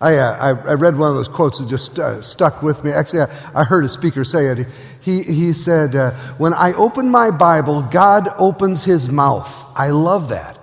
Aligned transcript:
I, 0.00 0.14
uh, 0.16 0.36
I, 0.38 0.70
I, 0.70 0.74
read 0.74 0.96
one 0.96 1.10
of 1.10 1.16
those 1.16 1.28
quotes 1.28 1.58
that 1.58 1.68
just 1.68 1.98
uh, 1.98 2.22
stuck 2.22 2.62
with 2.62 2.82
me. 2.84 2.90
Actually, 2.90 3.20
I, 3.20 3.60
I, 3.60 3.64
heard 3.64 3.84
a 3.84 3.88
speaker 3.88 4.24
say 4.24 4.46
it. 4.46 4.66
He, 5.02 5.22
he 5.22 5.52
said, 5.52 5.94
uh, 5.94 6.12
When 6.38 6.54
I 6.54 6.72
open 6.72 7.10
my 7.10 7.30
Bible, 7.30 7.82
God 7.82 8.32
opens 8.38 8.84
his 8.84 9.10
mouth. 9.10 9.66
I 9.76 9.90
love 9.90 10.30
that. 10.30 10.58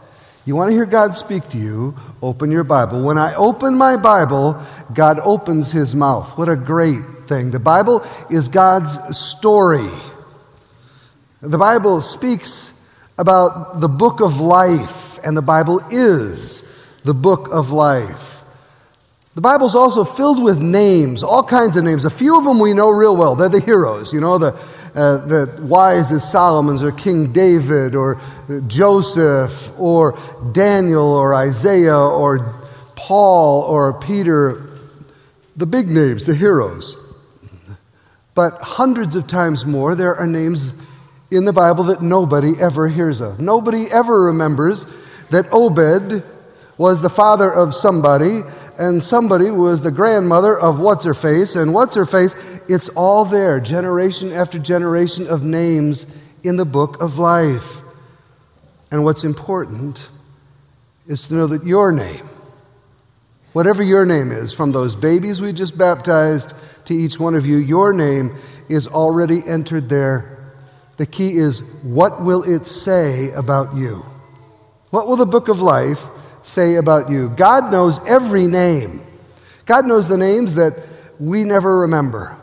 You 0.45 0.55
want 0.55 0.69
to 0.69 0.73
hear 0.73 0.85
God 0.85 1.15
speak 1.15 1.49
to 1.49 1.57
you? 1.57 1.95
Open 2.21 2.49
your 2.49 2.63
Bible. 2.63 3.03
When 3.03 3.19
I 3.19 3.35
open 3.35 3.77
my 3.77 3.95
Bible, 3.95 4.59
God 4.93 5.19
opens 5.19 5.71
his 5.71 5.93
mouth. 5.93 6.35
What 6.35 6.49
a 6.49 6.55
great 6.55 7.03
thing. 7.27 7.51
The 7.51 7.59
Bible 7.59 8.03
is 8.31 8.47
God's 8.47 9.17
story. 9.17 9.89
The 11.41 11.57
Bible 11.59 12.01
speaks 12.01 12.81
about 13.19 13.81
the 13.81 13.89
book 13.89 14.19
of 14.19 14.39
life, 14.39 15.19
and 15.23 15.37
the 15.37 15.43
Bible 15.43 15.79
is 15.91 16.67
the 17.03 17.13
book 17.13 17.49
of 17.51 17.69
life. 17.69 18.36
The 19.37 19.41
Bible's 19.41 19.75
also 19.75 20.03
filled 20.03 20.41
with 20.41 20.59
names, 20.59 21.21
all 21.21 21.43
kinds 21.43 21.75
of 21.75 21.83
names. 21.83 22.05
A 22.05 22.09
few 22.09 22.39
of 22.39 22.43
them 22.43 22.59
we 22.59 22.73
know 22.73 22.89
real 22.89 23.15
well. 23.15 23.35
They're 23.35 23.47
the 23.47 23.59
heroes, 23.59 24.11
you 24.11 24.19
know, 24.19 24.39
the, 24.39 24.47
uh, 24.95 25.27
the 25.27 25.59
wise 25.61 26.09
as 26.09 26.27
Solomon's 26.27 26.81
or 26.81 26.91
King 26.91 27.33
David 27.33 27.93
or 27.93 28.19
Joseph 28.65 29.69
or 29.77 30.17
Daniel 30.53 31.13
or 31.13 31.35
Isaiah 31.35 31.99
or 31.99 32.67
Paul 32.95 33.61
or 33.61 34.01
Peter. 34.01 34.71
The 35.55 35.67
big 35.67 35.87
names, 35.87 36.25
the 36.25 36.33
heroes. 36.33 36.97
But 38.33 38.53
hundreds 38.59 39.15
of 39.15 39.27
times 39.27 39.67
more, 39.67 39.93
there 39.93 40.15
are 40.15 40.25
names 40.25 40.73
in 41.29 41.45
the 41.45 41.53
Bible 41.53 41.83
that 41.83 42.01
nobody 42.01 42.53
ever 42.59 42.87
hears 42.87 43.21
of. 43.21 43.39
Nobody 43.39 43.85
ever 43.91 44.23
remembers 44.23 44.87
that 45.29 45.45
Obed 45.51 46.23
was 46.79 47.03
the 47.03 47.09
father 47.09 47.51
of 47.51 47.75
somebody 47.75 48.41
and 48.77 49.03
somebody 49.03 49.49
was 49.49 49.81
the 49.81 49.91
grandmother 49.91 50.57
of 50.57 50.79
what's 50.79 51.05
her 51.05 51.13
face, 51.13 51.55
and 51.55 51.73
what's 51.73 51.95
her 51.95 52.05
face. 52.05 52.35
It's 52.67 52.89
all 52.89 53.25
there, 53.25 53.59
generation 53.59 54.31
after 54.31 54.59
generation 54.59 55.27
of 55.27 55.43
names 55.43 56.05
in 56.43 56.57
the 56.57 56.65
book 56.65 57.01
of 57.01 57.17
life. 57.17 57.77
And 58.91 59.03
what's 59.03 59.23
important 59.23 60.09
is 61.07 61.27
to 61.27 61.33
know 61.33 61.47
that 61.47 61.65
your 61.65 61.91
name, 61.91 62.29
whatever 63.53 63.81
your 63.81 64.05
name 64.05 64.31
is, 64.31 64.53
from 64.53 64.71
those 64.71 64.95
babies 64.95 65.41
we 65.41 65.53
just 65.53 65.77
baptized 65.77 66.53
to 66.85 66.93
each 66.93 67.19
one 67.19 67.35
of 67.35 67.45
you, 67.45 67.57
your 67.57 67.93
name 67.93 68.35
is 68.69 68.87
already 68.87 69.41
entered 69.45 69.89
there. 69.89 70.53
The 70.97 71.05
key 71.05 71.37
is 71.37 71.61
what 71.83 72.21
will 72.23 72.43
it 72.43 72.65
say 72.65 73.31
about 73.31 73.75
you? 73.75 74.05
What 74.89 75.07
will 75.07 75.17
the 75.17 75.25
book 75.25 75.47
of 75.47 75.61
life 75.61 76.05
say 76.47 76.75
about 76.75 77.09
you. 77.09 77.29
God 77.29 77.71
knows 77.71 77.99
every 78.07 78.47
name. 78.47 79.05
God 79.65 79.85
knows 79.85 80.07
the 80.07 80.17
names 80.17 80.55
that 80.55 80.81
we 81.19 81.43
never 81.43 81.81
remember. 81.81 82.37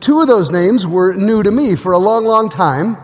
Two 0.00 0.20
of 0.20 0.28
those 0.28 0.50
names 0.50 0.86
were 0.86 1.14
new 1.14 1.42
to 1.42 1.50
me 1.50 1.76
for 1.76 1.92
a 1.92 1.98
long, 1.98 2.24
long 2.24 2.48
time. 2.48 2.96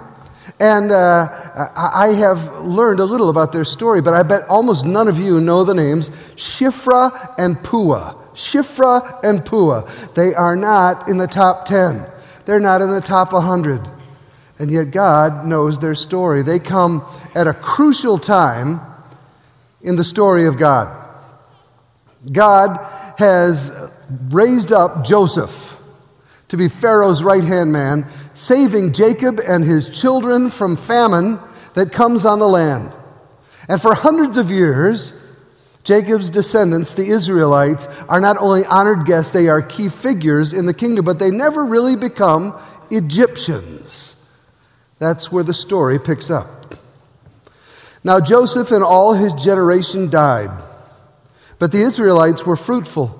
And 0.58 0.90
uh, 0.90 1.28
I 1.76 2.14
have 2.18 2.60
learned 2.60 3.00
a 3.00 3.04
little 3.04 3.28
about 3.28 3.52
their 3.52 3.64
story, 3.64 4.00
but 4.00 4.14
I 4.14 4.22
bet 4.22 4.48
almost 4.48 4.86
none 4.86 5.08
of 5.08 5.18
you 5.18 5.40
know 5.40 5.64
the 5.64 5.74
names 5.74 6.10
Shifra 6.36 7.34
and 7.38 7.56
Pua. 7.56 8.16
Shifra 8.34 9.22
and 9.22 9.40
Pua. 9.40 10.14
They 10.14 10.34
are 10.34 10.56
not 10.56 11.08
in 11.08 11.18
the 11.18 11.26
top 11.26 11.66
10, 11.66 12.06
they're 12.46 12.60
not 12.60 12.80
in 12.80 12.90
the 12.90 13.00
top 13.00 13.32
100. 13.32 13.88
And 14.58 14.70
yet 14.70 14.90
God 14.90 15.46
knows 15.46 15.78
their 15.78 15.94
story. 15.94 16.42
They 16.42 16.58
come 16.58 17.04
at 17.34 17.46
a 17.46 17.54
crucial 17.54 18.18
time 18.18 18.80
in 19.82 19.96
the 19.96 20.04
story 20.04 20.46
of 20.46 20.58
God. 20.58 20.96
God 22.30 22.78
has 23.18 23.72
raised 24.30 24.72
up 24.72 25.04
Joseph 25.04 25.76
to 26.48 26.56
be 26.56 26.68
Pharaoh's 26.68 27.22
right 27.22 27.44
hand 27.44 27.72
man, 27.72 28.06
saving 28.34 28.92
Jacob 28.92 29.38
and 29.46 29.64
his 29.64 29.88
children 29.88 30.50
from 30.50 30.76
famine 30.76 31.38
that 31.74 31.92
comes 31.92 32.24
on 32.24 32.40
the 32.40 32.48
land. 32.48 32.92
And 33.68 33.80
for 33.80 33.94
hundreds 33.94 34.36
of 34.36 34.50
years, 34.50 35.12
Jacob's 35.84 36.28
descendants, 36.28 36.92
the 36.92 37.06
Israelites, 37.06 37.86
are 38.08 38.20
not 38.20 38.36
only 38.38 38.66
honored 38.66 39.06
guests, 39.06 39.30
they 39.30 39.48
are 39.48 39.62
key 39.62 39.88
figures 39.88 40.52
in 40.52 40.66
the 40.66 40.74
kingdom, 40.74 41.04
but 41.04 41.18
they 41.18 41.30
never 41.30 41.64
really 41.64 41.96
become 41.96 42.58
Egyptians. 42.90 44.16
That's 44.98 45.32
where 45.32 45.44
the 45.44 45.54
story 45.54 45.98
picks 45.98 46.30
up. 46.30 46.59
Now 48.02 48.20
Joseph 48.20 48.70
and 48.70 48.82
all 48.82 49.14
his 49.14 49.34
generation 49.34 50.08
died, 50.08 50.50
but 51.58 51.72
the 51.72 51.82
Israelites 51.82 52.46
were 52.46 52.56
fruitful 52.56 53.16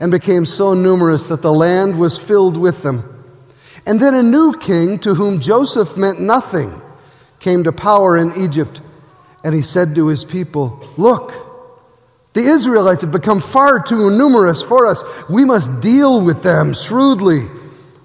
and 0.00 0.10
became 0.10 0.46
so 0.46 0.74
numerous 0.74 1.26
that 1.26 1.42
the 1.42 1.52
land 1.52 1.98
was 1.98 2.18
filled 2.18 2.56
with 2.56 2.82
them. 2.82 3.24
And 3.86 4.00
then 4.00 4.14
a 4.14 4.22
new 4.22 4.56
king, 4.58 4.98
to 5.00 5.14
whom 5.14 5.40
Joseph 5.40 5.96
meant 5.96 6.20
nothing, 6.20 6.80
came 7.40 7.64
to 7.64 7.72
power 7.72 8.16
in 8.16 8.32
Egypt. 8.36 8.80
And 9.42 9.54
he 9.54 9.62
said 9.62 9.94
to 9.94 10.08
his 10.08 10.24
people, 10.24 10.86
Look, 10.96 11.32
the 12.34 12.42
Israelites 12.42 13.02
have 13.02 13.12
become 13.12 13.40
far 13.40 13.82
too 13.82 14.10
numerous 14.10 14.62
for 14.62 14.86
us. 14.86 15.02
We 15.30 15.44
must 15.44 15.80
deal 15.80 16.24
with 16.24 16.42
them 16.42 16.74
shrewdly, 16.74 17.46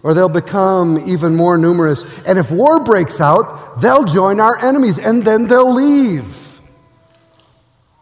or 0.04 0.14
they'll 0.14 0.30
become 0.30 1.04
even 1.08 1.36
more 1.36 1.58
numerous. 1.58 2.06
And 2.26 2.40
if 2.40 2.50
war 2.50 2.84
breaks 2.84 3.20
out, 3.20 3.63
they'll 3.82 4.06
join 4.06 4.40
our 4.40 4.58
enemies 4.60 4.98
and 4.98 5.26
then 5.26 5.48
they'll 5.48 5.74
leave. 5.74 6.60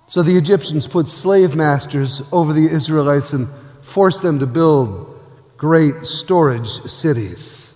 So 0.07 0.21
the 0.21 0.37
Egyptians 0.37 0.87
put 0.87 1.07
slave 1.07 1.55
masters 1.55 2.21
over 2.31 2.51
the 2.51 2.67
Israelites 2.69 3.31
and 3.31 3.47
forced 3.81 4.21
them 4.21 4.39
to 4.39 4.45
build 4.45 5.19
great 5.57 6.05
storage 6.05 6.67
cities. 6.67 7.73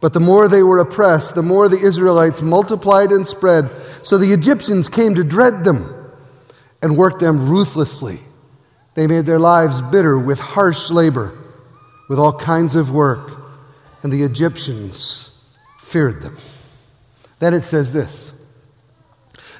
But 0.00 0.12
the 0.12 0.20
more 0.20 0.48
they 0.48 0.62
were 0.62 0.78
oppressed, 0.78 1.34
the 1.34 1.42
more 1.42 1.68
the 1.68 1.80
Israelites 1.80 2.42
multiplied 2.42 3.10
and 3.10 3.26
spread. 3.26 3.70
So 4.02 4.18
the 4.18 4.32
Egyptians 4.32 4.90
came 4.90 5.14
to 5.14 5.24
dread 5.24 5.64
them 5.64 5.88
and 6.82 6.98
worked 6.98 7.20
them 7.20 7.48
ruthlessly. 7.48 8.20
They 8.94 9.06
made 9.06 9.24
their 9.24 9.38
lives 9.38 9.80
bitter 9.80 10.18
with 10.18 10.38
harsh 10.38 10.90
labor, 10.90 11.32
with 12.10 12.18
all 12.18 12.38
kinds 12.38 12.74
of 12.74 12.90
work. 12.90 13.40
And 14.02 14.12
the 14.12 14.22
Egyptians 14.22 15.33
feared 15.94 16.22
them. 16.22 16.36
Then 17.38 17.54
it 17.54 17.62
says 17.62 17.92
this 17.92 18.32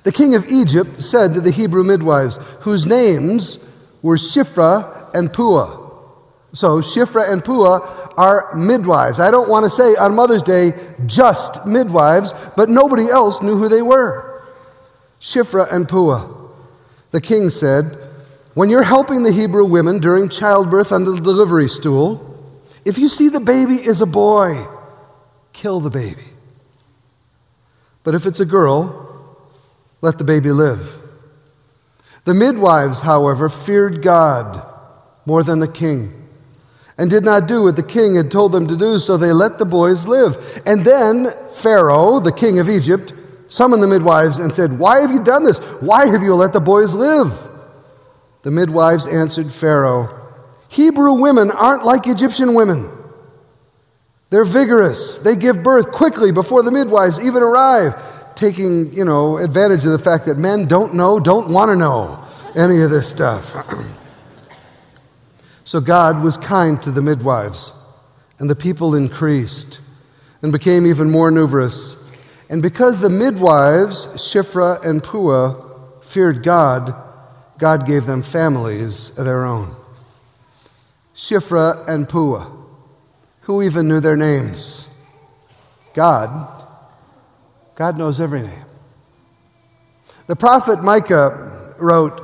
The 0.03 0.11
king 0.11 0.34
of 0.34 0.50
Egypt 0.50 1.00
said 1.00 1.33
to 1.34 1.41
the 1.41 1.53
Hebrew 1.53 1.84
midwives, 1.84 2.39
whose 2.62 2.84
names 2.84 3.65
were 4.03 4.17
Shifra 4.17 5.15
and 5.15 5.33
Puah. 5.33 5.81
So 6.53 6.81
Shifra 6.81 7.33
and 7.33 7.45
Puah 7.45 8.15
are 8.17 8.53
midwives. 8.56 9.21
I 9.21 9.31
don't 9.31 9.49
want 9.49 9.62
to 9.62 9.71
say 9.71 9.95
on 9.95 10.17
Mother's 10.17 10.43
Day 10.43 10.72
just 11.06 11.67
midwives, 11.67 12.34
but 12.56 12.69
nobody 12.69 13.09
else 13.09 13.41
knew 13.41 13.56
who 13.56 13.69
they 13.69 13.83
were. 13.83 14.43
Shifra 15.21 15.72
and 15.72 15.89
Puah. 15.89 16.28
The 17.12 17.21
king 17.21 17.49
said, 17.49 17.84
When 18.55 18.71
you're 18.71 18.83
helping 18.83 19.22
the 19.22 19.33
Hebrew 19.33 19.66
women 19.66 20.01
during 20.01 20.28
childbirth 20.28 20.91
on 20.91 21.05
the 21.05 21.15
delivery 21.21 21.69
stool, 21.69 22.31
if 22.84 22.99
you 22.99 23.09
see 23.09 23.28
the 23.28 23.41
baby 23.41 23.75
is 23.75 24.01
a 24.01 24.06
boy, 24.06 24.66
kill 25.54 25.81
the 25.81 25.88
baby. 25.88 26.25
But 28.03 28.15
if 28.15 28.26
it's 28.26 28.41
a 28.41 28.44
girl, 28.44 29.38
let 30.03 30.19
the 30.19 30.25
baby 30.25 30.50
live. 30.50 30.98
The 32.26 32.34
midwives, 32.34 33.00
however, 33.00 33.48
feared 33.48 34.03
God 34.03 34.66
more 35.25 35.42
than 35.42 35.60
the 35.60 35.69
king 35.69 36.25
and 36.98 37.10
did 37.10 37.25
not 37.25 37.48
do 37.48 37.62
what 37.62 37.76
the 37.76 37.82
king 37.82 38.16
had 38.16 38.31
told 38.31 38.53
them 38.53 38.66
to 38.69 38.76
do, 38.76 38.98
so 38.98 39.16
they 39.16 39.32
let 39.32 39.59
the 39.59 39.65
boys 39.65 40.06
live. 40.06 40.37
And 40.66 40.84
then 40.84 41.32
Pharaoh, 41.54 42.21
the 42.21 42.32
king 42.32 42.59
of 42.59 42.69
Egypt, 42.69 43.12
summoned 43.48 43.82
the 43.82 43.88
midwives 43.88 44.38
and 44.38 44.54
said, 44.54 44.78
Why 44.78 45.00
have 45.00 45.10
you 45.10 45.25
done 45.25 45.44
this? 45.44 45.59
Why 45.81 46.06
have 46.06 46.22
you 46.22 46.34
let 46.34 46.53
the 46.53 46.60
boys 46.60 46.94
live? 46.94 47.32
The 48.42 48.50
midwives 48.50 49.07
answered 49.07 49.53
Pharaoh, 49.53 50.21
Hebrew 50.68 51.21
women 51.21 51.50
aren't 51.50 51.84
like 51.84 52.07
Egyptian 52.07 52.54
women. 52.54 52.91
They're 54.30 54.44
vigorous. 54.44 55.18
They 55.18 55.36
give 55.36 55.62
birth 55.62 55.92
quickly 55.92 56.32
before 56.32 56.62
the 56.62 56.72
midwives 56.72 57.24
even 57.24 57.42
arrive, 57.42 57.94
taking, 58.34 58.92
you 58.92 59.04
know, 59.04 59.38
advantage 59.38 59.84
of 59.84 59.92
the 59.92 59.98
fact 59.98 60.26
that 60.26 60.38
men 60.38 60.66
don't 60.66 60.94
know, 60.94 61.21
don't 61.21 61.53
want 61.53 61.71
to 61.71 61.76
know 61.76 62.24
any 62.56 62.82
of 62.82 62.91
this 62.91 63.09
stuff. 63.09 63.54
so 65.65 65.80
God 65.80 66.22
was 66.22 66.36
kind 66.36 66.82
to 66.82 66.91
the 66.91 67.03
midwives, 67.03 67.72
and 68.38 68.50
the 68.50 68.56
people 68.56 68.94
increased 68.94 69.80
and 70.42 70.53
became 70.53 70.84
even 70.86 71.10
more 71.10 71.30
numerous. 71.30 71.97
And 72.50 72.60
because 72.60 73.00
the 73.00 73.10
midwives, 73.10 74.06
Shifra 74.09 74.84
and 74.84 75.03
Puah, 75.03 76.03
feared 76.03 76.42
God, 76.42 76.94
God 77.59 77.86
gave 77.86 78.06
them 78.06 78.22
families 78.22 79.10
of 79.16 79.24
their 79.24 79.44
own. 79.44 79.74
Shifra 81.15 81.88
and 81.88 82.09
Puah. 82.09 82.64
Who 83.45 83.63
even 83.63 83.89
knew 83.89 84.01
their 84.01 84.17
names? 84.17 84.89
God. 85.95 86.63
God 87.75 87.99
knows 87.99 88.21
every 88.21 88.41
name. 88.43 88.65
The 90.27 90.37
prophet 90.37 90.83
Micah 90.83 91.75
wrote, 91.79 92.19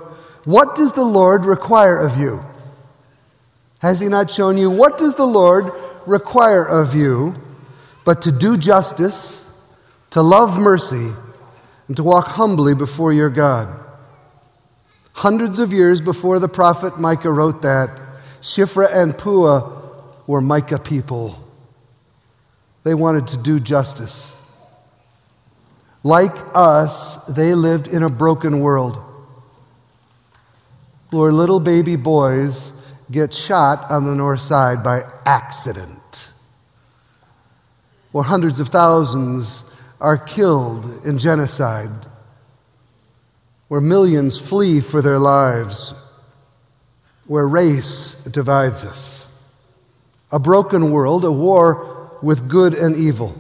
What 0.45 0.77
does 0.77 0.93
the 0.93 1.05
Lord 1.05 1.45
require 1.45 1.99
of 1.99 2.19
you? 2.19 2.43
Has 3.81 4.01
He 4.01 4.09
not 4.09 4.31
shown 4.31 4.57
you? 4.57 4.71
What 4.71 4.97
does 4.97 5.15
the 5.15 5.27
Lord 5.27 5.73
require 6.07 6.65
of 6.65 6.95
you 6.95 7.35
but 8.05 8.23
to 8.23 8.33
do 8.33 8.57
justice, 8.57 9.45
to 10.11 10.23
love 10.23 10.59
mercy, 10.59 11.13
and 11.87 11.97
to 11.97 12.03
walk 12.03 12.29
humbly 12.29 12.75
before 12.75 13.13
your 13.13 13.31
God? 13.31 13.69
Hundreds 15.13 15.59
of 15.59 15.71
years 15.71 16.01
before 16.01 16.39
the 16.39 16.49
prophet 16.49 16.99
Micah 16.99 17.31
wrote 17.31 17.61
that, 17.61 17.91
Shiphrah 18.41 18.91
and 18.91 19.19
Puah 19.19 19.80
were 20.27 20.41
Micah 20.41 20.79
people. 20.79 21.39
They 22.83 22.95
wanted 22.95 23.29
to 23.29 23.37
do 23.37 23.61
justice. 23.61 24.37
Like 26.03 26.33
us, 26.55 27.17
they 27.27 27.55
lived 27.55 27.89
in 27.89 28.03
a 28.03 28.09
broken 28.09 28.61
world. 28.61 28.99
Where 31.11 31.33
little 31.33 31.61
baby 31.61 31.97
boys 31.97 32.73
get 33.11 33.35
shot 33.35 33.91
on 33.91 34.05
the 34.05 34.15
north 34.15 34.41
side 34.41 34.83
by 34.83 35.03
accident. 35.27 36.33
Where 38.13 38.25
hundreds 38.25 38.61
of 38.61 38.69
thousands 38.69 39.65
are 40.01 40.17
killed 40.17 41.05
in 41.05 41.19
genocide. 41.19 42.07
Where 43.69 43.81
millions 43.81 44.39
flee 44.41 44.81
for 44.81 45.03
their 45.03 45.19
lives. 45.19 45.93
Where 47.27 47.47
race 47.47 48.15
divides 48.15 48.85
us. 48.85 49.30
A 50.33 50.39
broken 50.39 50.91
world, 50.91 51.25
a 51.25 51.33
war 51.33 52.19
with 52.23 52.49
good 52.49 52.75
and 52.75 52.97
evil. 52.97 53.37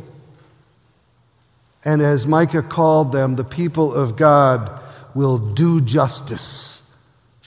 And 1.84 2.02
as 2.02 2.26
Micah 2.26 2.62
called 2.62 3.12
them, 3.12 3.36
the 3.36 3.44
people 3.44 3.94
of 3.94 4.16
God 4.16 4.80
will 5.14 5.38
do 5.38 5.80
justice. 5.80 6.92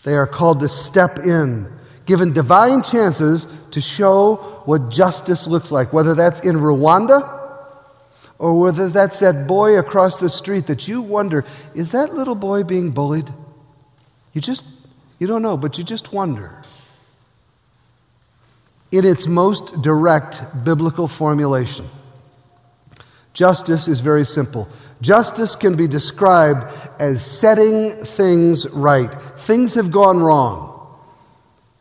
They 0.03 0.15
are 0.15 0.27
called 0.27 0.59
to 0.61 0.69
step 0.69 1.19
in, 1.19 1.71
given 2.05 2.33
divine 2.33 2.83
chances 2.83 3.47
to 3.71 3.81
show 3.81 4.35
what 4.65 4.89
justice 4.89 5.47
looks 5.47 5.71
like, 5.71 5.93
whether 5.93 6.13
that's 6.13 6.39
in 6.41 6.55
Rwanda 6.55 7.41
or 8.39 8.59
whether 8.59 8.89
that's 8.89 9.19
that 9.19 9.47
boy 9.47 9.77
across 9.77 10.19
the 10.19 10.29
street 10.29 10.67
that 10.67 10.87
you 10.87 11.01
wonder, 11.01 11.45
is 11.73 11.91
that 11.91 12.13
little 12.13 12.35
boy 12.35 12.63
being 12.63 12.91
bullied? 12.91 13.29
You 14.33 14.41
just, 14.41 14.65
you 15.19 15.27
don't 15.27 15.41
know, 15.41 15.55
but 15.55 15.77
you 15.77 15.83
just 15.83 16.11
wonder. 16.11 16.62
In 18.93 19.05
its 19.05 19.25
most 19.25 19.81
direct 19.81 20.43
biblical 20.63 21.07
formulation, 21.07 21.89
Justice 23.33 23.87
is 23.87 24.01
very 24.01 24.23
simple. 24.23 24.69
Justice 25.01 25.55
can 25.55 25.75
be 25.75 25.87
described 25.87 26.71
as 26.99 27.25
setting 27.25 27.89
things 28.05 28.69
right. 28.69 29.09
Things 29.35 29.73
have 29.73 29.89
gone 29.89 30.19
wrong. 30.19 30.69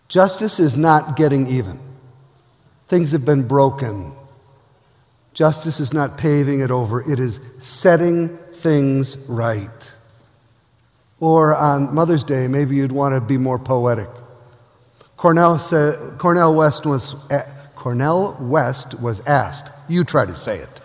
Justice 0.09 0.59
is 0.59 0.75
not 0.75 1.19
getting 1.19 1.47
even. 1.49 1.79
Things 2.89 3.13
have 3.13 3.27
been 3.27 3.47
broken. 3.47 4.15
Justice 5.35 5.81
is 5.81 5.93
not 5.93 6.17
paving 6.17 6.61
it 6.61 6.71
over, 6.71 7.03
it 7.11 7.19
is 7.19 7.41
setting 7.59 8.39
things 8.55 9.19
right. 9.29 9.97
Or 11.21 11.55
on 11.55 11.95
Mother's 11.95 12.25
Day, 12.25 12.49
maybe 12.49 12.77
you'd 12.77 12.91
want 12.91 13.15
to 13.15 13.21
be 13.21 13.37
more 13.37 13.59
poetic. 13.59 14.09
Cornel, 15.23 15.61
said, 15.61 16.19
Cornel, 16.19 16.57
West 16.57 16.85
was, 16.85 17.15
Cornel 17.77 18.37
West 18.41 19.01
was 19.01 19.21
asked, 19.21 19.71
you 19.89 20.03
try 20.03 20.27
to 20.27 20.35
say 20.35 20.59
it. 20.59 20.81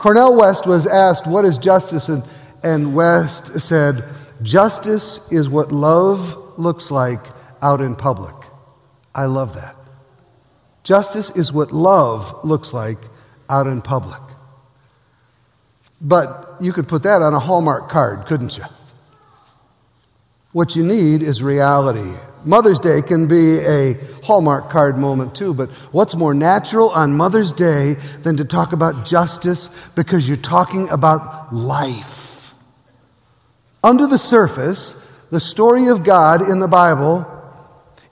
Cornel 0.00 0.36
West 0.36 0.66
was 0.66 0.84
asked, 0.84 1.28
What 1.28 1.44
is 1.44 1.58
justice? 1.58 2.08
And, 2.08 2.24
and 2.64 2.92
West 2.92 3.60
said, 3.60 4.02
Justice 4.42 5.30
is 5.30 5.48
what 5.48 5.70
love 5.70 6.58
looks 6.58 6.90
like 6.90 7.20
out 7.62 7.80
in 7.80 7.94
public. 7.94 8.34
I 9.14 9.26
love 9.26 9.54
that. 9.54 9.76
Justice 10.82 11.30
is 11.30 11.52
what 11.52 11.70
love 11.70 12.44
looks 12.44 12.72
like 12.72 12.98
out 13.48 13.68
in 13.68 13.80
public. 13.80 14.22
But 16.00 16.56
you 16.60 16.72
could 16.72 16.88
put 16.88 17.04
that 17.04 17.22
on 17.22 17.32
a 17.32 17.38
Hallmark 17.38 17.90
card, 17.90 18.26
couldn't 18.26 18.58
you? 18.58 18.64
What 20.50 20.74
you 20.74 20.82
need 20.82 21.22
is 21.22 21.44
reality. 21.44 22.18
Mother's 22.44 22.78
Day 22.78 23.00
can 23.02 23.28
be 23.28 23.58
a 23.60 23.94
Hallmark 24.24 24.70
card 24.70 24.98
moment 24.98 25.34
too, 25.34 25.54
but 25.54 25.70
what's 25.90 26.14
more 26.14 26.34
natural 26.34 26.90
on 26.90 27.16
Mother's 27.16 27.52
Day 27.52 27.94
than 28.22 28.36
to 28.36 28.44
talk 28.44 28.72
about 28.72 29.06
justice 29.06 29.68
because 29.94 30.28
you're 30.28 30.36
talking 30.36 30.88
about 30.90 31.54
life? 31.54 32.52
Under 33.84 34.06
the 34.06 34.18
surface, 34.18 35.06
the 35.30 35.40
story 35.40 35.88
of 35.88 36.04
God 36.04 36.40
in 36.40 36.60
the 36.60 36.68
Bible 36.68 37.26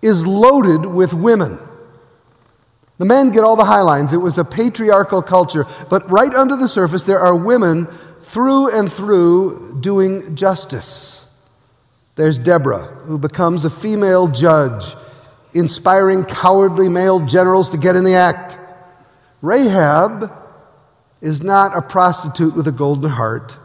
is 0.02 0.26
loaded 0.26 0.86
with 0.86 1.12
women. 1.12 1.58
The 2.98 3.06
men 3.06 3.30
get 3.30 3.44
all 3.44 3.56
the 3.56 3.64
highlines. 3.64 4.12
It 4.12 4.18
was 4.18 4.36
a 4.36 4.44
patriarchal 4.44 5.22
culture, 5.22 5.64
but 5.88 6.08
right 6.10 6.34
under 6.34 6.56
the 6.56 6.68
surface, 6.68 7.02
there 7.02 7.18
are 7.18 7.36
women 7.36 7.86
through 8.20 8.76
and 8.76 8.92
through 8.92 9.78
doing 9.80 10.36
justice. 10.36 11.29
There's 12.20 12.36
Deborah, 12.36 12.84
who 13.06 13.16
becomes 13.16 13.64
a 13.64 13.70
female 13.70 14.28
judge, 14.28 14.94
inspiring 15.54 16.24
cowardly 16.24 16.86
male 16.86 17.24
generals 17.24 17.70
to 17.70 17.78
get 17.78 17.96
in 17.96 18.04
the 18.04 18.14
act. 18.14 18.58
Rahab 19.40 20.30
is 21.22 21.40
not 21.40 21.74
a 21.74 21.80
prostitute 21.80 22.54
with 22.54 22.68
a 22.68 22.72
golden 22.72 23.12
heart, 23.12 23.56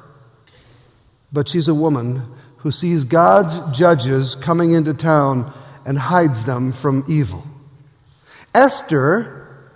but 1.34 1.50
she's 1.50 1.68
a 1.68 1.76
woman 1.76 2.32
who 2.60 2.72
sees 2.72 3.04
God's 3.04 3.60
judges 3.78 4.36
coming 4.36 4.72
into 4.72 4.94
town 4.94 5.52
and 5.86 6.00
hides 6.00 6.46
them 6.46 6.72
from 6.72 7.04
evil. 7.10 7.44
Esther, 8.54 9.74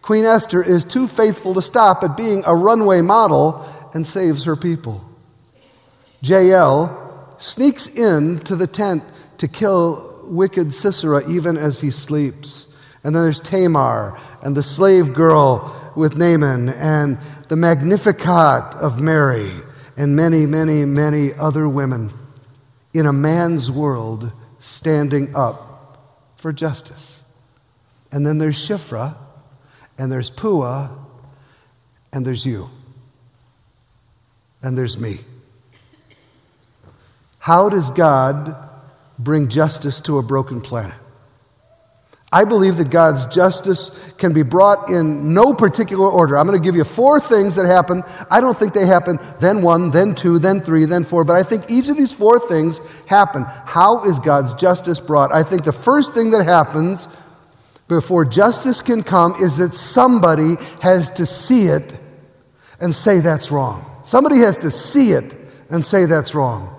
Queen 0.00 0.24
Esther, 0.24 0.62
is 0.62 0.86
too 0.86 1.08
faithful 1.08 1.52
to 1.52 1.60
stop 1.60 2.02
at 2.02 2.16
being 2.16 2.42
a 2.46 2.56
runway 2.56 3.02
model 3.02 3.68
and 3.92 4.06
saves 4.06 4.44
her 4.44 4.56
people. 4.56 5.04
Jael 6.22 7.04
sneaks 7.38 7.88
in 7.88 8.38
to 8.40 8.56
the 8.56 8.66
tent 8.66 9.02
to 9.38 9.48
kill 9.48 10.20
wicked 10.24 10.74
Sisera 10.74 11.28
even 11.28 11.56
as 11.56 11.80
he 11.80 11.90
sleeps. 11.90 12.66
And 13.02 13.14
then 13.14 13.22
there's 13.22 13.40
Tamar 13.40 14.18
and 14.42 14.56
the 14.56 14.62
slave 14.62 15.14
girl 15.14 15.92
with 15.96 16.16
Naaman 16.16 16.68
and 16.68 17.18
the 17.48 17.56
Magnificat 17.56 18.74
of 18.74 19.00
Mary 19.00 19.50
and 19.96 20.14
many, 20.14 20.46
many, 20.46 20.84
many 20.84 21.32
other 21.34 21.68
women 21.68 22.12
in 22.92 23.06
a 23.06 23.12
man's 23.12 23.70
world 23.70 24.32
standing 24.58 25.34
up 25.34 26.34
for 26.36 26.52
justice. 26.52 27.22
And 28.12 28.26
then 28.26 28.38
there's 28.38 28.56
Shifra 28.56 29.16
and 29.98 30.10
there's 30.10 30.30
Puah 30.30 30.90
and 32.12 32.26
there's 32.26 32.46
you 32.46 32.70
and 34.62 34.76
there's 34.76 34.98
me. 34.98 35.20
How 37.48 37.70
does 37.70 37.88
God 37.88 38.54
bring 39.18 39.48
justice 39.48 40.02
to 40.02 40.18
a 40.18 40.22
broken 40.22 40.60
planet? 40.60 40.94
I 42.30 42.44
believe 42.44 42.76
that 42.76 42.90
God's 42.90 43.24
justice 43.34 43.88
can 44.18 44.34
be 44.34 44.42
brought 44.42 44.90
in 44.90 45.32
no 45.32 45.54
particular 45.54 46.10
order. 46.10 46.36
I'm 46.36 46.46
going 46.46 46.60
to 46.60 46.62
give 46.62 46.76
you 46.76 46.84
four 46.84 47.20
things 47.20 47.54
that 47.54 47.64
happen. 47.64 48.02
I 48.30 48.42
don't 48.42 48.54
think 48.54 48.74
they 48.74 48.84
happen 48.84 49.18
then 49.40 49.62
one, 49.62 49.92
then 49.92 50.14
two, 50.14 50.38
then 50.38 50.60
three, 50.60 50.84
then 50.84 51.04
four, 51.04 51.24
but 51.24 51.36
I 51.36 51.42
think 51.42 51.70
each 51.70 51.88
of 51.88 51.96
these 51.96 52.12
four 52.12 52.38
things 52.38 52.82
happen. 53.06 53.46
How 53.64 54.04
is 54.04 54.18
God's 54.18 54.52
justice 54.52 55.00
brought? 55.00 55.32
I 55.32 55.42
think 55.42 55.64
the 55.64 55.72
first 55.72 56.12
thing 56.12 56.32
that 56.32 56.44
happens 56.44 57.08
before 57.88 58.26
justice 58.26 58.82
can 58.82 59.02
come 59.02 59.36
is 59.40 59.56
that 59.56 59.72
somebody 59.74 60.56
has 60.82 61.08
to 61.12 61.24
see 61.24 61.68
it 61.68 61.98
and 62.78 62.94
say 62.94 63.20
that's 63.20 63.50
wrong. 63.50 63.86
Somebody 64.04 64.36
has 64.40 64.58
to 64.58 64.70
see 64.70 65.12
it 65.12 65.34
and 65.70 65.82
say 65.82 66.04
that's 66.04 66.34
wrong. 66.34 66.74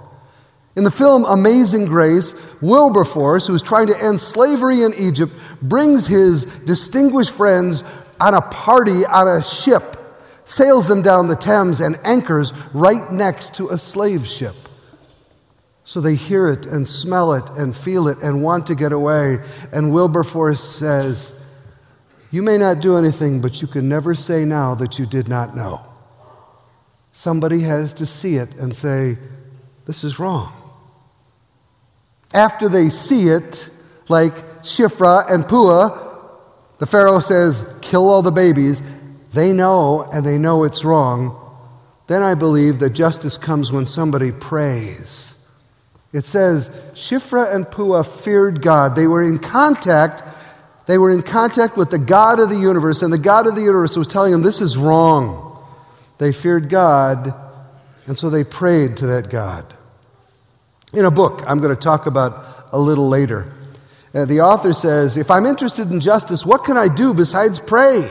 In 0.75 0.83
the 0.83 0.91
film 0.91 1.25
Amazing 1.25 1.85
Grace, 1.85 2.33
Wilberforce, 2.61 3.47
who 3.47 3.55
is 3.55 3.61
trying 3.61 3.87
to 3.87 4.03
end 4.03 4.21
slavery 4.21 4.83
in 4.83 4.93
Egypt, 4.97 5.33
brings 5.61 6.07
his 6.07 6.45
distinguished 6.65 7.33
friends 7.33 7.83
on 8.19 8.33
a 8.33 8.41
party 8.41 9.05
on 9.05 9.27
a 9.27 9.41
ship, 9.41 9.97
sails 10.45 10.87
them 10.87 11.01
down 11.01 11.27
the 11.27 11.35
Thames, 11.35 11.79
and 11.79 11.99
anchors 12.03 12.53
right 12.73 13.11
next 13.11 13.55
to 13.55 13.69
a 13.69 13.77
slave 13.77 14.27
ship. 14.27 14.55
So 15.83 16.01
they 16.01 16.15
hear 16.15 16.47
it 16.47 16.67
and 16.67 16.87
smell 16.87 17.33
it 17.33 17.49
and 17.57 17.75
feel 17.75 18.07
it 18.07 18.19
and 18.19 18.43
want 18.43 18.67
to 18.67 18.75
get 18.75 18.91
away. 18.91 19.39
And 19.71 19.91
Wilberforce 19.91 20.63
says, 20.63 21.33
You 22.29 22.43
may 22.43 22.59
not 22.59 22.79
do 22.79 22.95
anything, 22.95 23.41
but 23.41 23.59
you 23.61 23.67
can 23.67 23.89
never 23.89 24.13
say 24.13 24.45
now 24.45 24.75
that 24.75 24.99
you 24.99 25.07
did 25.07 25.27
not 25.27 25.55
know. 25.55 25.81
Somebody 27.11 27.61
has 27.61 27.95
to 27.95 28.05
see 28.05 28.35
it 28.35 28.53
and 28.55 28.75
say, 28.75 29.17
This 29.87 30.03
is 30.03 30.19
wrong. 30.19 30.58
After 32.33 32.69
they 32.69 32.89
see 32.89 33.23
it, 33.27 33.69
like 34.07 34.33
Shiphrah 34.63 35.31
and 35.31 35.47
Puah, 35.47 36.07
the 36.77 36.85
Pharaoh 36.85 37.19
says, 37.19 37.67
kill 37.81 38.07
all 38.07 38.21
the 38.21 38.31
babies. 38.31 38.81
They 39.33 39.53
know, 39.53 40.09
and 40.13 40.25
they 40.25 40.37
know 40.37 40.63
it's 40.63 40.83
wrong. 40.83 41.35
Then 42.07 42.23
I 42.23 42.33
believe 42.33 42.79
that 42.79 42.91
justice 42.91 43.37
comes 43.37 43.71
when 43.71 43.85
somebody 43.85 44.31
prays 44.31 45.35
It 46.11 46.25
says 46.25 46.69
Shiphrah 46.95 47.53
and 47.53 47.69
Puah 47.69 48.03
feared 48.03 48.63
God. 48.63 48.95
They 48.95 49.05
were 49.05 49.21
in 49.21 49.37
contact. 49.37 50.23
They 50.87 50.97
were 50.97 51.11
in 51.11 51.21
contact 51.21 51.77
with 51.77 51.91
the 51.91 51.99
God 51.99 52.39
of 52.39 52.49
the 52.49 52.57
universe, 52.57 53.03
and 53.03 53.13
the 53.13 53.19
God 53.19 53.45
of 53.45 53.55
the 53.55 53.61
universe 53.61 53.95
was 53.95 54.07
telling 54.07 54.31
them 54.31 54.41
this 54.41 54.59
is 54.59 54.75
wrong. 54.75 55.63
They 56.17 56.31
feared 56.31 56.67
God, 56.67 57.31
and 58.07 58.17
so 58.17 58.31
they 58.31 58.43
prayed 58.43 58.97
to 58.97 59.05
that 59.07 59.29
God. 59.29 59.75
In 60.93 61.05
a 61.05 61.11
book 61.11 61.43
I'm 61.47 61.59
going 61.59 61.75
to 61.75 61.81
talk 61.81 62.05
about 62.05 62.67
a 62.71 62.79
little 62.79 63.07
later, 63.07 63.51
uh, 64.13 64.25
the 64.25 64.41
author 64.41 64.73
says, 64.73 65.17
If 65.17 65.29
I'm 65.29 65.45
interested 65.45 65.91
in 65.91 65.99
justice, 65.99 66.45
what 66.45 66.63
can 66.63 66.77
I 66.77 66.87
do 66.87 67.13
besides 67.13 67.59
pray? 67.59 68.09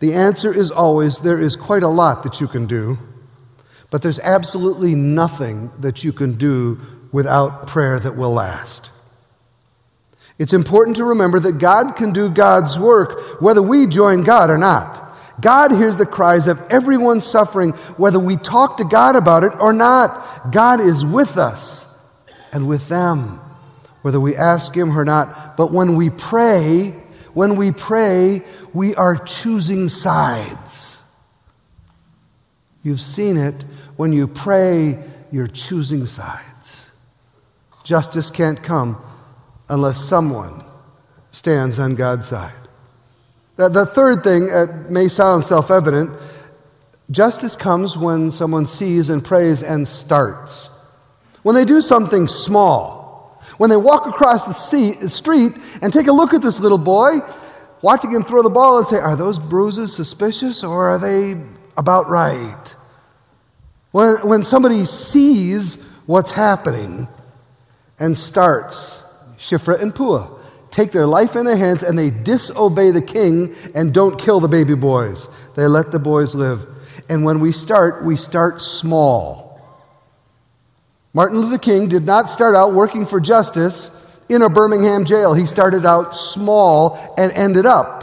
The 0.00 0.14
answer 0.14 0.54
is 0.54 0.70
always 0.70 1.18
there 1.18 1.40
is 1.40 1.56
quite 1.56 1.82
a 1.82 1.88
lot 1.88 2.22
that 2.22 2.40
you 2.40 2.48
can 2.48 2.66
do. 2.66 2.98
But 3.90 4.02
there's 4.02 4.20
absolutely 4.20 4.94
nothing 4.94 5.70
that 5.78 6.04
you 6.04 6.12
can 6.12 6.34
do 6.36 6.78
without 7.10 7.66
prayer 7.66 7.98
that 7.98 8.16
will 8.16 8.32
last. 8.32 8.90
It's 10.38 10.52
important 10.52 10.96
to 10.98 11.04
remember 11.04 11.40
that 11.40 11.58
God 11.58 11.96
can 11.96 12.12
do 12.12 12.28
God's 12.28 12.78
work 12.78 13.40
whether 13.40 13.62
we 13.62 13.86
join 13.86 14.22
God 14.22 14.50
or 14.50 14.58
not. 14.58 15.07
God 15.40 15.70
hears 15.70 15.96
the 15.96 16.06
cries 16.06 16.46
of 16.46 16.60
everyone 16.70 17.20
suffering, 17.20 17.70
whether 17.96 18.18
we 18.18 18.36
talk 18.36 18.76
to 18.78 18.84
God 18.84 19.16
about 19.16 19.44
it 19.44 19.52
or 19.60 19.72
not. 19.72 20.52
God 20.52 20.80
is 20.80 21.04
with 21.04 21.36
us 21.36 21.96
and 22.52 22.66
with 22.66 22.88
them, 22.88 23.40
whether 24.02 24.20
we 24.20 24.34
ask 24.34 24.76
Him 24.76 24.96
or 24.96 25.04
not. 25.04 25.56
But 25.56 25.72
when 25.72 25.96
we 25.96 26.10
pray, 26.10 26.90
when 27.34 27.56
we 27.56 27.72
pray, 27.72 28.42
we 28.72 28.94
are 28.96 29.16
choosing 29.16 29.88
sides. 29.88 31.02
You've 32.82 33.00
seen 33.00 33.36
it 33.36 33.64
when 33.96 34.12
you 34.12 34.26
pray, 34.26 34.98
you're 35.30 35.48
choosing 35.48 36.06
sides. 36.06 36.90
Justice 37.84 38.30
can't 38.30 38.62
come 38.62 39.00
unless 39.68 39.98
someone 39.98 40.64
stands 41.30 41.78
on 41.78 41.94
God's 41.94 42.28
side. 42.28 42.67
The 43.58 43.86
third 43.86 44.22
thing 44.22 44.48
uh, 44.52 44.86
may 44.88 45.08
sound 45.08 45.42
self 45.42 45.68
evident 45.68 46.10
justice 47.10 47.56
comes 47.56 47.98
when 47.98 48.30
someone 48.30 48.68
sees 48.68 49.08
and 49.08 49.24
prays 49.24 49.64
and 49.64 49.88
starts. 49.88 50.70
When 51.42 51.56
they 51.56 51.64
do 51.64 51.82
something 51.82 52.28
small, 52.28 53.42
when 53.56 53.68
they 53.68 53.76
walk 53.76 54.06
across 54.06 54.44
the 54.44 55.08
street 55.08 55.52
and 55.82 55.92
take 55.92 56.06
a 56.06 56.12
look 56.12 56.34
at 56.34 56.40
this 56.40 56.60
little 56.60 56.78
boy, 56.78 57.18
watching 57.82 58.12
him 58.12 58.22
throw 58.22 58.44
the 58.44 58.50
ball 58.50 58.78
and 58.78 58.86
say, 58.86 58.98
Are 58.98 59.16
those 59.16 59.40
bruises 59.40 59.92
suspicious 59.92 60.62
or 60.62 60.90
are 60.90 60.98
they 60.98 61.40
about 61.76 62.08
right? 62.08 62.76
When, 63.90 64.18
when 64.18 64.44
somebody 64.44 64.84
sees 64.84 65.82
what's 66.06 66.30
happening 66.30 67.08
and 67.98 68.16
starts, 68.16 69.02
Shifra 69.36 69.82
and 69.82 69.92
Puah 69.92 70.37
take 70.70 70.92
their 70.92 71.06
life 71.06 71.36
in 71.36 71.44
their 71.44 71.56
hands 71.56 71.82
and 71.82 71.98
they 71.98 72.10
disobey 72.10 72.90
the 72.90 73.02
king 73.02 73.54
and 73.74 73.94
don't 73.94 74.18
kill 74.18 74.40
the 74.40 74.48
baby 74.48 74.74
boys. 74.74 75.28
They 75.56 75.66
let 75.66 75.92
the 75.92 75.98
boys 75.98 76.34
live. 76.34 76.66
And 77.08 77.24
when 77.24 77.40
we 77.40 77.52
start, 77.52 78.04
we 78.04 78.16
start 78.16 78.60
small. 78.60 79.48
Martin 81.14 81.40
Luther 81.40 81.58
King 81.58 81.88
did 81.88 82.04
not 82.04 82.28
start 82.28 82.54
out 82.54 82.74
working 82.74 83.06
for 83.06 83.20
justice 83.20 83.90
in 84.28 84.42
a 84.42 84.50
Birmingham 84.50 85.04
jail. 85.04 85.34
He 85.34 85.46
started 85.46 85.86
out 85.86 86.14
small 86.14 87.14
and 87.16 87.32
ended 87.32 87.66
up 87.66 87.98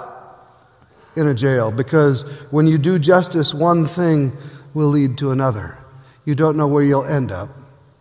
in 1.16 1.28
a 1.28 1.34
jail 1.34 1.72
because 1.72 2.24
when 2.52 2.68
you 2.68 2.78
do 2.78 3.00
justice, 3.00 3.54
one 3.54 3.88
thing 3.88 4.36
will 4.74 4.90
lead 4.90 5.18
to 5.20 5.32
another. 5.32 5.78
You 6.26 6.36
don't 6.36 6.58
know 6.58 6.68
where 6.68 6.84
you'll 6.84 7.06
end 7.06 7.32
up. 7.32 7.50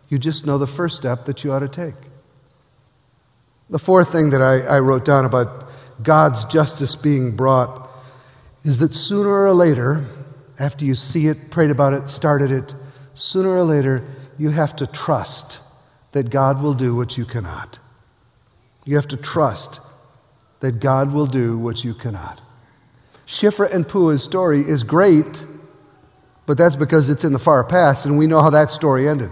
You 0.09 0.17
just 0.17 0.45
know 0.45 0.57
the 0.57 0.67
first 0.67 0.97
step 0.97 1.25
that 1.25 1.43
you 1.43 1.53
ought 1.53 1.59
to 1.59 1.69
take. 1.69 1.95
The 3.69 3.79
fourth 3.79 4.11
thing 4.11 4.29
that 4.29 4.41
I, 4.41 4.61
I 4.61 4.79
wrote 4.79 5.05
down 5.05 5.25
about 5.25 5.69
God's 6.01 6.45
justice 6.45 6.95
being 6.95 7.35
brought 7.35 7.89
is 8.63 8.79
that 8.79 8.93
sooner 8.93 9.29
or 9.29 9.53
later, 9.53 10.05
after 10.59 10.85
you 10.85 10.95
see 10.95 11.27
it, 11.27 11.49
prayed 11.51 11.71
about 11.71 11.93
it, 11.93 12.09
started 12.09 12.51
it, 12.51 12.75
sooner 13.13 13.49
or 13.49 13.63
later, 13.63 14.05
you 14.37 14.51
have 14.51 14.75
to 14.75 14.87
trust 14.87 15.59
that 16.11 16.29
God 16.29 16.61
will 16.61 16.73
do 16.73 16.95
what 16.95 17.17
you 17.17 17.25
cannot. 17.25 17.79
You 18.85 18.95
have 18.95 19.07
to 19.09 19.17
trust 19.17 19.79
that 20.59 20.79
God 20.79 21.11
will 21.13 21.27
do 21.27 21.57
what 21.57 21.83
you 21.83 21.93
cannot. 21.93 22.41
Shifra 23.27 23.71
and 23.73 23.87
Puah's 23.87 24.23
story 24.23 24.61
is 24.61 24.83
great 24.83 25.45
but 26.45 26.57
that's 26.57 26.75
because 26.75 27.09
it's 27.09 27.23
in 27.23 27.33
the 27.33 27.39
far 27.39 27.63
past, 27.63 28.05
and 28.05 28.17
we 28.17 28.27
know 28.27 28.41
how 28.41 28.49
that 28.51 28.69
story 28.69 29.07
ended. 29.07 29.31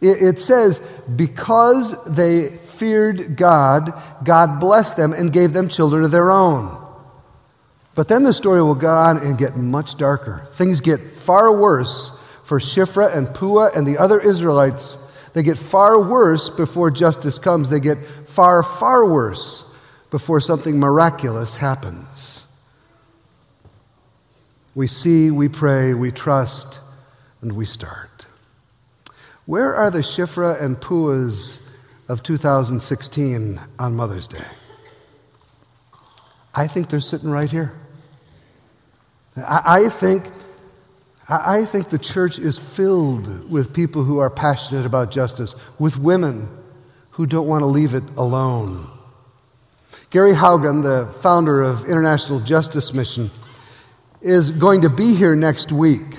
It, 0.00 0.22
it 0.22 0.40
says, 0.40 0.80
because 1.14 1.94
they 2.04 2.58
feared 2.78 3.36
God, 3.36 3.92
God 4.24 4.60
blessed 4.60 4.96
them 4.96 5.12
and 5.12 5.32
gave 5.32 5.52
them 5.52 5.68
children 5.68 6.04
of 6.04 6.10
their 6.10 6.30
own. 6.30 6.82
But 7.94 8.08
then 8.08 8.24
the 8.24 8.34
story 8.34 8.62
will 8.62 8.74
go 8.74 8.92
on 8.92 9.18
and 9.18 9.38
get 9.38 9.56
much 9.56 9.96
darker. 9.96 10.46
Things 10.52 10.80
get 10.80 11.00
far 11.00 11.56
worse 11.56 12.18
for 12.44 12.60
Shifra 12.60 13.14
and 13.14 13.34
Puah 13.34 13.70
and 13.74 13.86
the 13.86 13.98
other 13.98 14.20
Israelites. 14.20 14.98
They 15.32 15.42
get 15.42 15.58
far 15.58 16.00
worse 16.00 16.50
before 16.50 16.90
justice 16.90 17.38
comes. 17.38 17.70
They 17.70 17.80
get 17.80 17.98
far, 18.26 18.62
far 18.62 19.10
worse 19.10 19.64
before 20.10 20.40
something 20.40 20.78
miraculous 20.78 21.56
happens. 21.56 22.44
We 24.74 24.86
see, 24.86 25.30
we 25.30 25.48
pray, 25.48 25.94
we 25.94 26.10
trust, 26.10 26.80
and 27.40 27.52
we 27.52 27.64
start. 27.64 28.26
Where 29.46 29.74
are 29.74 29.90
the 29.90 30.00
Shifra 30.00 30.60
and 30.60 30.76
Puahs 30.76 31.62
of 32.08 32.22
2016 32.22 33.60
on 33.78 33.96
Mother's 33.96 34.28
Day? 34.28 34.44
I 36.54 36.66
think 36.66 36.88
they're 36.88 37.00
sitting 37.00 37.30
right 37.30 37.50
here. 37.50 37.74
I, 39.36 39.88
think, 39.90 40.24
I 41.28 41.66
think 41.66 41.90
the 41.90 41.98
church 41.98 42.38
is 42.38 42.58
filled 42.58 43.50
with 43.50 43.74
people 43.74 44.04
who 44.04 44.18
are 44.18 44.30
passionate 44.30 44.86
about 44.86 45.10
justice, 45.10 45.54
with 45.78 45.98
women 45.98 46.48
who 47.10 47.26
don't 47.26 47.46
want 47.46 47.60
to 47.62 47.66
leave 47.66 47.92
it 47.92 48.04
alone. 48.16 48.88
Gary 50.10 50.32
Haugen, 50.32 50.82
the 50.82 51.12
founder 51.20 51.62
of 51.62 51.84
International 51.84 52.40
Justice 52.40 52.94
Mission, 52.94 53.30
is 54.22 54.50
going 54.50 54.80
to 54.82 54.88
be 54.88 55.14
here 55.14 55.36
next 55.36 55.72
week. 55.72 56.18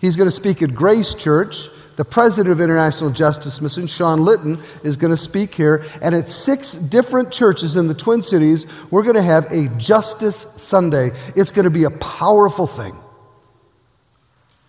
He's 0.00 0.16
going 0.16 0.26
to 0.26 0.32
speak 0.32 0.62
at 0.62 0.74
Grace 0.74 1.14
Church. 1.14 1.68
The 1.98 2.04
president 2.04 2.52
of 2.52 2.60
International 2.60 3.10
Justice 3.10 3.60
Mission, 3.60 3.88
Sean 3.88 4.20
Litton, 4.20 4.60
is 4.84 4.96
going 4.96 5.10
to 5.10 5.16
speak 5.16 5.52
here. 5.52 5.84
And 6.00 6.14
at 6.14 6.28
six 6.28 6.74
different 6.74 7.32
churches 7.32 7.74
in 7.74 7.88
the 7.88 7.94
Twin 7.94 8.22
Cities, 8.22 8.66
we're 8.88 9.02
going 9.02 9.16
to 9.16 9.22
have 9.22 9.50
a 9.50 9.66
Justice 9.78 10.46
Sunday. 10.54 11.10
It's 11.34 11.50
going 11.50 11.64
to 11.64 11.72
be 11.72 11.82
a 11.82 11.90
powerful 11.90 12.68
thing 12.68 12.96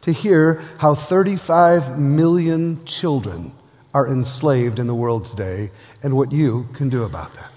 to 0.01 0.11
hear 0.11 0.55
how 0.79 0.95
35 0.95 1.99
million 1.99 2.83
children 2.85 3.51
are 3.93 4.07
enslaved 4.07 4.79
in 4.79 4.87
the 4.87 4.95
world 4.95 5.27
today 5.27 5.69
and 6.01 6.17
what 6.17 6.31
you 6.31 6.67
can 6.73 6.89
do 6.89 7.03
about 7.03 7.35
that. 7.35 7.51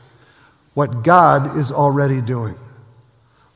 What 0.74 1.02
God 1.02 1.56
is 1.56 1.72
already 1.72 2.20
doing 2.20 2.58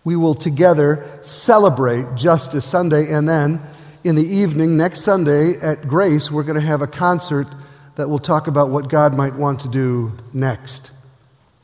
we 0.06 0.14
will 0.14 0.36
together 0.36 1.04
celebrate 1.22 2.14
Justice 2.14 2.64
Sunday. 2.64 3.12
And 3.12 3.28
then 3.28 3.60
in 4.06 4.14
the 4.14 4.24
evening, 4.24 4.76
next 4.76 5.00
Sunday 5.00 5.54
at 5.60 5.88
Grace, 5.88 6.30
we're 6.30 6.44
going 6.44 6.60
to 6.60 6.64
have 6.64 6.80
a 6.80 6.86
concert 6.86 7.48
that 7.96 8.08
will 8.08 8.20
talk 8.20 8.46
about 8.46 8.70
what 8.70 8.88
God 8.88 9.16
might 9.16 9.34
want 9.34 9.58
to 9.62 9.68
do 9.68 10.12
next. 10.32 10.92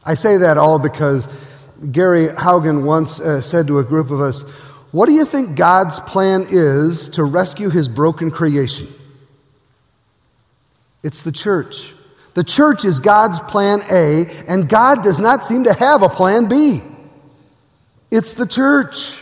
I 0.04 0.14
say 0.14 0.38
that 0.38 0.58
all 0.58 0.80
because 0.80 1.28
Gary 1.92 2.26
Haugen 2.26 2.82
once 2.82 3.20
uh, 3.20 3.40
said 3.42 3.68
to 3.68 3.78
a 3.78 3.84
group 3.84 4.10
of 4.10 4.20
us, 4.20 4.42
What 4.90 5.06
do 5.06 5.12
you 5.12 5.24
think 5.24 5.56
God's 5.56 6.00
plan 6.00 6.48
is 6.50 7.08
to 7.10 7.22
rescue 7.22 7.70
his 7.70 7.88
broken 7.88 8.32
creation? 8.32 8.88
It's 11.04 11.22
the 11.22 11.30
church. 11.30 11.92
The 12.34 12.42
church 12.42 12.84
is 12.84 12.98
God's 12.98 13.38
plan 13.38 13.82
A, 13.88 14.24
and 14.48 14.68
God 14.68 15.04
does 15.04 15.20
not 15.20 15.44
seem 15.44 15.62
to 15.62 15.74
have 15.74 16.02
a 16.02 16.08
plan 16.08 16.48
B. 16.48 16.80
It's 18.10 18.32
the 18.32 18.48
church. 18.48 19.21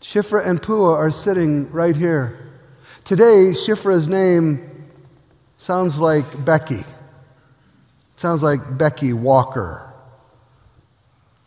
Shiphrah 0.00 0.46
and 0.46 0.62
Pua 0.62 0.94
are 0.94 1.10
sitting 1.10 1.70
right 1.70 1.96
here. 1.96 2.38
Today, 3.04 3.52
Shifra's 3.52 4.08
name 4.08 4.86
sounds 5.56 5.98
like 5.98 6.44
Becky. 6.44 6.80
It 6.80 6.86
sounds 8.16 8.42
like 8.42 8.78
Becky 8.78 9.12
Walker. 9.12 9.92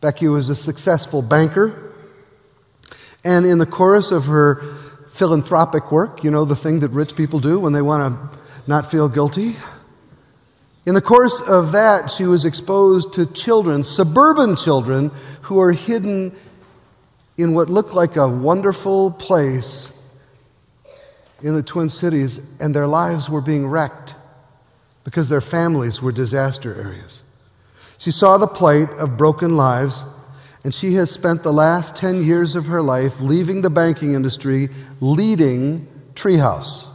Becky 0.02 0.28
was 0.28 0.50
a 0.50 0.56
successful 0.56 1.22
banker. 1.22 1.94
And 3.24 3.46
in 3.46 3.60
the 3.60 3.66
course 3.66 4.12
of 4.12 4.26
her 4.26 4.62
philanthropic 5.14 5.92
work, 5.92 6.24
you 6.24 6.32
know, 6.32 6.44
the 6.44 6.56
thing 6.56 6.80
that 6.80 6.90
rich 6.90 7.16
people 7.16 7.40
do 7.40 7.60
when 7.60 7.74
they 7.74 7.82
want 7.82 8.32
to 8.34 8.40
not 8.68 8.90
feel 8.90 9.08
guilty, 9.08 9.56
in 10.86 10.96
the 10.96 11.02
course 11.02 11.42
of 11.42 11.72
that, 11.74 12.10
she 12.10 12.26
was 12.26 12.44
exposed 12.44 13.14
to 13.14 13.32
children, 13.32 13.84
suburban 13.84 14.56
children, 14.56 15.12
who 15.44 15.60
are 15.60 15.74
hidden 15.74 16.36
in 17.42 17.54
what 17.54 17.70
looked 17.70 17.94
like 17.94 18.16
a 18.16 18.28
wonderful 18.28 19.12
place 19.12 19.98
in 21.42 21.56
the 21.56 21.64
Twin 21.64 21.90
Cities, 21.90 22.40
and 22.60 22.76
their 22.76 22.88
lives 22.88 23.30
were 23.30 23.42
being 23.42 23.68
wrecked 23.68 24.16
because 25.04 25.30
their 25.30 25.42
families 25.42 26.02
were 26.02 26.12
disaster 26.12 26.76
areas. 26.76 27.24
She 27.98 28.12
saw 28.12 28.38
the 28.38 28.48
plight 28.48 28.90
of 28.92 29.18
broken 29.18 29.58
lives, 29.58 30.04
and 30.64 30.74
she 30.74 30.94
has 30.94 31.10
spent 31.10 31.42
the 31.42 31.54
last 31.54 31.96
10 31.96 32.24
years 32.24 32.56
of 32.56 32.68
her 32.68 32.82
life 32.82 33.20
leaving 33.20 33.62
the 33.62 33.70
banking 33.70 34.14
industry, 34.14 34.70
leading 35.00 35.88
Treehouse. 36.14 36.88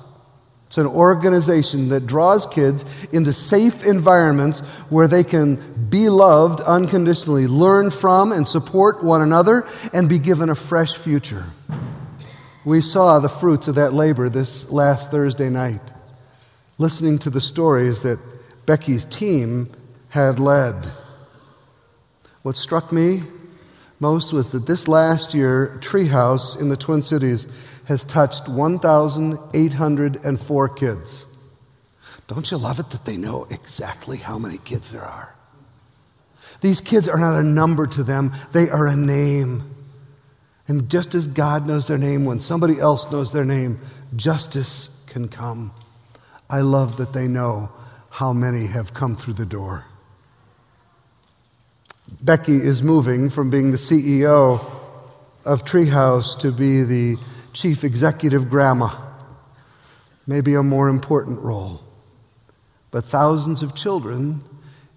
It's 0.66 0.78
an 0.78 0.86
organization 0.86 1.90
that 1.90 2.06
draws 2.06 2.44
kids 2.46 2.84
into 3.12 3.32
safe 3.32 3.84
environments 3.84 4.60
where 4.90 5.06
they 5.06 5.22
can 5.22 5.88
be 5.88 6.08
loved 6.08 6.60
unconditionally, 6.60 7.46
learn 7.46 7.90
from 7.90 8.32
and 8.32 8.46
support 8.46 9.02
one 9.02 9.22
another, 9.22 9.66
and 9.92 10.08
be 10.08 10.18
given 10.18 10.50
a 10.50 10.56
fresh 10.56 10.96
future. 10.96 11.46
We 12.64 12.80
saw 12.80 13.20
the 13.20 13.28
fruits 13.28 13.68
of 13.68 13.76
that 13.76 13.92
labor 13.92 14.28
this 14.28 14.68
last 14.70 15.10
Thursday 15.12 15.48
night, 15.48 15.82
listening 16.78 17.20
to 17.20 17.30
the 17.30 17.40
stories 17.40 18.00
that 18.00 18.18
Becky's 18.66 19.04
team 19.04 19.70
had 20.08 20.40
led. 20.40 20.92
What 22.42 22.56
struck 22.56 22.90
me 22.92 23.22
most 24.00 24.32
was 24.32 24.50
that 24.50 24.66
this 24.66 24.88
last 24.88 25.32
year, 25.32 25.78
Treehouse 25.80 26.60
in 26.60 26.68
the 26.68 26.76
Twin 26.76 27.02
Cities 27.02 27.46
has 27.86 28.04
touched 28.04 28.48
1,804 28.48 30.68
kids. 30.70 31.26
Don't 32.26 32.50
you 32.50 32.56
love 32.56 32.80
it 32.80 32.90
that 32.90 33.04
they 33.04 33.16
know 33.16 33.46
exactly 33.50 34.16
how 34.18 34.38
many 34.38 34.58
kids 34.58 34.92
there 34.92 35.04
are? 35.04 35.34
These 36.60 36.80
kids 36.80 37.08
are 37.08 37.18
not 37.18 37.38
a 37.38 37.42
number 37.42 37.86
to 37.86 38.02
them, 38.02 38.32
they 38.52 38.68
are 38.68 38.86
a 38.86 38.96
name. 38.96 39.72
And 40.68 40.90
just 40.90 41.14
as 41.14 41.28
God 41.28 41.66
knows 41.66 41.86
their 41.86 41.98
name, 41.98 42.24
when 42.24 42.40
somebody 42.40 42.80
else 42.80 43.12
knows 43.12 43.32
their 43.32 43.44
name, 43.44 43.78
justice 44.16 44.90
can 45.06 45.28
come. 45.28 45.72
I 46.50 46.62
love 46.62 46.96
that 46.96 47.12
they 47.12 47.28
know 47.28 47.70
how 48.10 48.32
many 48.32 48.66
have 48.66 48.92
come 48.94 49.14
through 49.14 49.34
the 49.34 49.46
door. 49.46 49.84
Becky 52.20 52.56
is 52.56 52.82
moving 52.82 53.30
from 53.30 53.50
being 53.50 53.70
the 53.72 53.78
CEO 53.78 54.64
of 55.44 55.64
Treehouse 55.64 56.36
to 56.40 56.50
be 56.50 56.82
the 56.82 57.16
chief 57.56 57.82
executive 57.82 58.50
grandma. 58.50 58.88
Maybe 60.26 60.54
a 60.54 60.62
more 60.62 60.88
important 60.88 61.40
role. 61.40 61.80
But 62.90 63.06
thousands 63.06 63.62
of 63.62 63.74
children 63.74 64.44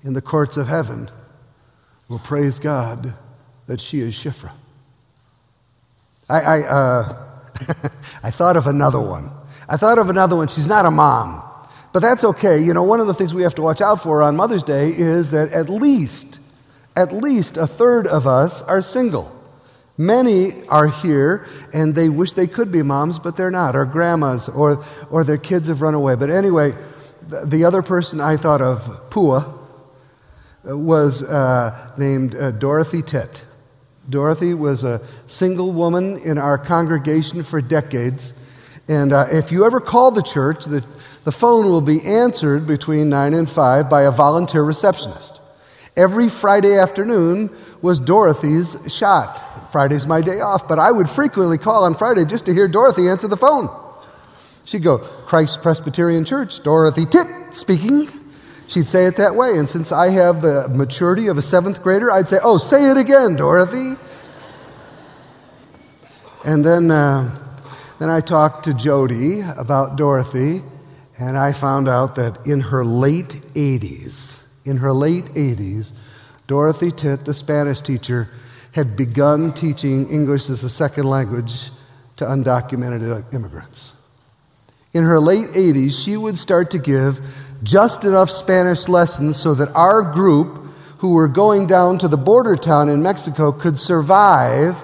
in 0.03 0.13
the 0.13 0.21
courts 0.21 0.57
of 0.57 0.67
heaven 0.67 1.09
will 2.09 2.19
praise 2.19 2.59
God 2.59 3.13
that 3.67 3.79
she 3.79 4.01
is 4.01 4.13
Shifra. 4.13 4.51
I, 6.29 6.41
I, 6.41 6.61
uh, 6.63 7.25
I 8.23 8.31
thought 8.31 8.57
of 8.57 8.67
another 8.67 8.99
one. 8.99 9.31
I 9.69 9.77
thought 9.77 9.97
of 9.97 10.09
another 10.09 10.35
one. 10.35 10.47
She's 10.49 10.67
not 10.67 10.85
a 10.85 10.91
mom, 10.91 11.41
but 11.93 12.01
that's 12.01 12.23
okay. 12.23 12.59
You 12.59 12.73
know, 12.73 12.83
one 12.83 12.99
of 12.99 13.07
the 13.07 13.13
things 13.13 13.33
we 13.33 13.43
have 13.43 13.55
to 13.55 13.61
watch 13.61 13.79
out 13.79 14.03
for 14.03 14.21
on 14.21 14.35
Mother's 14.35 14.63
Day 14.63 14.89
is 14.89 15.31
that 15.31 15.53
at 15.53 15.69
least, 15.69 16.39
at 16.95 17.13
least 17.13 17.55
a 17.55 17.67
third 17.67 18.05
of 18.07 18.27
us 18.27 18.61
are 18.63 18.81
single. 18.81 19.38
Many 19.99 20.65
are 20.69 20.87
here 20.87 21.45
and 21.73 21.93
they 21.93 22.07
wish 22.07 22.31
they 22.31 22.47
could 22.47 22.71
be 22.71 22.81
moms, 22.83 23.19
but 23.19 23.35
they're 23.35 23.51
not, 23.51 23.75
or 23.75 23.83
grandmas, 23.83 24.47
or, 24.47 24.85
or 25.11 25.25
their 25.25 25.37
kids 25.37 25.67
have 25.67 25.81
run 25.81 25.93
away. 25.93 26.15
But 26.15 26.29
anyway, 26.29 26.71
the 27.27 27.65
other 27.65 27.81
person 27.81 28.21
I 28.21 28.37
thought 28.37 28.61
of, 28.61 29.09
Pua, 29.09 29.59
was 30.63 31.21
uh, 31.21 31.91
named 31.97 32.33
uh, 32.33 32.51
Dorothy 32.51 33.01
Titt. 33.01 33.43
Dorothy 34.09 34.53
was 34.53 34.85
a 34.85 35.01
single 35.27 35.73
woman 35.73 36.17
in 36.19 36.37
our 36.37 36.57
congregation 36.57 37.43
for 37.43 37.61
decades. 37.61 38.33
And 38.87 39.11
uh, 39.11 39.27
if 39.29 39.51
you 39.51 39.65
ever 39.65 39.81
call 39.81 40.11
the 40.11 40.23
church, 40.23 40.63
the, 40.63 40.85
the 41.25 41.33
phone 41.33 41.65
will 41.65 41.81
be 41.81 42.01
answered 42.05 42.65
between 42.65 43.09
9 43.09 43.33
and 43.33 43.49
5 43.49 43.89
by 43.89 44.03
a 44.03 44.11
volunteer 44.11 44.63
receptionist. 44.63 45.41
Every 45.97 46.29
Friday 46.29 46.77
afternoon 46.77 47.49
was 47.81 47.99
Dorothy's 47.99 48.77
shot. 48.87 49.43
Friday's 49.71 50.07
my 50.07 50.21
day 50.21 50.39
off, 50.39 50.67
but 50.67 50.79
I 50.79 50.91
would 50.91 51.09
frequently 51.09 51.57
call 51.57 51.83
on 51.83 51.95
Friday 51.95 52.25
just 52.25 52.45
to 52.45 52.53
hear 52.53 52.67
Dorothy 52.67 53.07
answer 53.07 53.27
the 53.27 53.37
phone. 53.37 53.69
She'd 54.65 54.83
go, 54.83 54.99
Christ 54.99 55.61
Presbyterian 55.61 56.25
Church, 56.25 56.61
Dorothy 56.61 57.05
Titt 57.05 57.27
speaking. 57.51 58.07
She'd 58.67 58.87
say 58.87 59.05
it 59.05 59.15
that 59.17 59.33
way. 59.33 59.57
And 59.57 59.67
since 59.67 59.91
I 59.91 60.09
have 60.09 60.43
the 60.43 60.67
maturity 60.69 61.27
of 61.27 61.37
a 61.37 61.41
seventh 61.41 61.81
grader, 61.81 62.11
I'd 62.11 62.29
say, 62.29 62.37
Oh, 62.43 62.59
say 62.59 62.91
it 62.91 62.97
again, 62.97 63.35
Dorothy. 63.35 63.95
And 66.45 66.63
then, 66.63 66.91
uh, 66.91 67.35
then 67.97 68.09
I 68.09 68.21
talked 68.21 68.63
to 68.65 68.73
Jody 68.73 69.41
about 69.41 69.97
Dorothy, 69.97 70.61
and 71.19 71.37
I 71.37 71.51
found 71.51 71.89
out 71.89 72.15
that 72.15 72.45
in 72.45 72.61
her 72.61 72.85
late 72.85 73.41
80s, 73.55 74.43
in 74.63 74.77
her 74.77 74.93
late 74.93 75.25
80s, 75.33 75.91
Dorothy 76.47 76.91
Titt, 76.91 77.25
the 77.25 77.33
Spanish 77.33 77.81
teacher, 77.81 78.29
had 78.73 78.95
begun 78.95 79.53
teaching 79.53 80.07
English 80.09 80.49
as 80.49 80.63
a 80.63 80.69
second 80.69 81.05
language 81.05 81.69
to 82.17 82.25
undocumented 82.25 83.11
uh, 83.11 83.35
immigrants. 83.35 83.93
In 84.93 85.03
her 85.03 85.19
late 85.19 85.49
80s, 85.49 86.03
she 86.03 86.17
would 86.17 86.37
start 86.37 86.71
to 86.71 86.79
give 86.79 87.19
just 87.63 88.03
enough 88.03 88.29
Spanish 88.29 88.87
lessons 88.87 89.37
so 89.37 89.53
that 89.55 89.69
our 89.75 90.01
group, 90.01 90.67
who 90.99 91.13
were 91.13 91.27
going 91.27 91.67
down 91.67 91.97
to 91.99 92.07
the 92.07 92.17
border 92.17 92.55
town 92.55 92.89
in 92.89 93.03
Mexico, 93.03 93.51
could 93.51 93.77
survive 93.77 94.75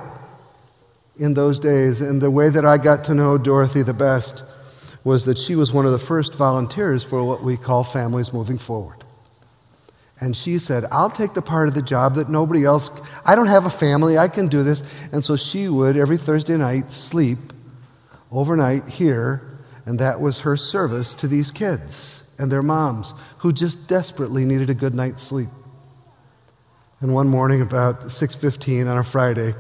in 1.18 1.34
those 1.34 1.60
days. 1.60 2.02
And 2.02 2.22
the 2.22 2.32
way 2.32 2.50
that 2.50 2.66
I 2.66 2.78
got 2.78 3.04
to 3.06 3.14
know 3.14 3.38
Dorothy 3.38 3.84
the 3.84 3.94
best 3.94 4.44
was 5.04 5.26
that 5.26 5.38
she 5.38 5.56
was 5.56 5.72
one 5.72 5.86
of 5.86 5.92
the 5.92 6.00
first 6.00 6.36
volunteers 6.36 7.04
for 7.04 7.24
what 7.24 7.44
we 7.44 7.58
call 7.58 7.84
Families 7.84 8.34
Moving 8.34 8.58
Forward. 8.58 9.05
And 10.20 10.36
she 10.36 10.60
said, 10.60 10.86
I'll 10.92 11.10
take 11.10 11.34
the 11.34 11.42
part 11.42 11.68
of 11.68 11.74
the 11.74 11.82
job 11.82 12.16
that 12.16 12.30
nobody 12.30 12.64
else, 12.64 12.90
I 13.26 13.36
don't 13.36 13.48
have 13.48 13.66
a 13.66 13.70
family, 13.70 14.18
I 14.18 14.30
can 14.30 14.48
do 14.48 14.64
this. 14.64 14.82
And 15.12 15.26
so 15.26 15.36
she 15.36 15.68
would 15.68 15.98
every 15.98 16.18
Thursday 16.18 16.56
night 16.56 16.92
sleep 16.92 17.54
overnight 18.32 18.90
here, 18.90 19.60
and 19.86 20.00
that 20.00 20.22
was 20.22 20.42
her 20.42 20.56
service 20.56 21.16
to 21.16 21.28
these 21.28 21.52
kids 21.52 22.24
and 22.38 22.52
their 22.52 22.64
moms 22.64 23.14
who 23.40 23.52
just 23.52 23.88
desperately 23.88 24.46
needed 24.46 24.70
a 24.70 24.74
good 24.74 24.96
night's 24.96 25.22
sleep. 25.22 25.50
And 27.02 27.14
one 27.14 27.28
morning 27.28 27.62
about 27.62 28.10
6:15 28.10 28.88
on 28.88 28.98
a 28.98 29.04
Friday, 29.04 29.54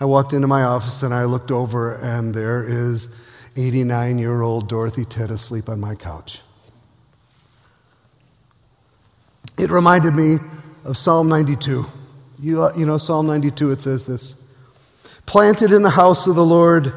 I 0.00 0.04
walked 0.04 0.32
into 0.32 0.46
my 0.46 0.62
office 0.62 1.02
and 1.02 1.14
I 1.14 1.24
looked 1.24 1.50
over 1.50 1.94
and 1.94 2.34
there 2.34 2.62
is 2.62 3.08
89-year-old 3.56 4.68
Dorothy 4.68 5.04
Titt 5.04 5.30
asleep 5.30 5.68
on 5.68 5.80
my 5.80 5.94
couch. 5.94 6.42
It 9.58 9.70
reminded 9.70 10.14
me 10.14 10.36
of 10.84 10.96
Psalm 10.96 11.28
92. 11.28 11.86
You, 12.40 12.62
uh, 12.62 12.72
you 12.76 12.86
know, 12.86 12.98
Psalm 12.98 13.26
92, 13.26 13.72
it 13.72 13.82
says 13.82 14.06
this 14.06 14.36
Planted 15.26 15.72
in 15.72 15.82
the 15.82 15.90
house 15.90 16.26
of 16.26 16.36
the 16.36 16.44
Lord, 16.44 16.92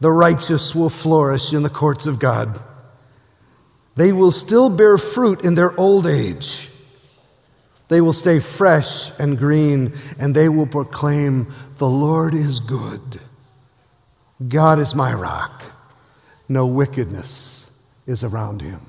the 0.00 0.10
righteous 0.10 0.74
will 0.74 0.90
flourish 0.90 1.52
in 1.52 1.62
the 1.62 1.70
courts 1.70 2.06
of 2.06 2.18
God. 2.18 2.60
They 3.96 4.12
will 4.12 4.30
still 4.30 4.68
bear 4.68 4.98
fruit 4.98 5.42
in 5.42 5.54
their 5.54 5.78
old 5.80 6.06
age. 6.06 6.68
They 7.88 8.00
will 8.00 8.12
stay 8.12 8.40
fresh 8.40 9.10
and 9.18 9.38
green, 9.38 9.94
and 10.18 10.34
they 10.34 10.48
will 10.50 10.66
proclaim, 10.66 11.52
The 11.78 11.88
Lord 11.88 12.34
is 12.34 12.60
good. 12.60 13.20
God 14.46 14.78
is 14.78 14.94
my 14.94 15.14
rock. 15.14 15.62
No 16.48 16.66
wickedness 16.66 17.70
is 18.06 18.22
around 18.22 18.60
him. 18.60 18.82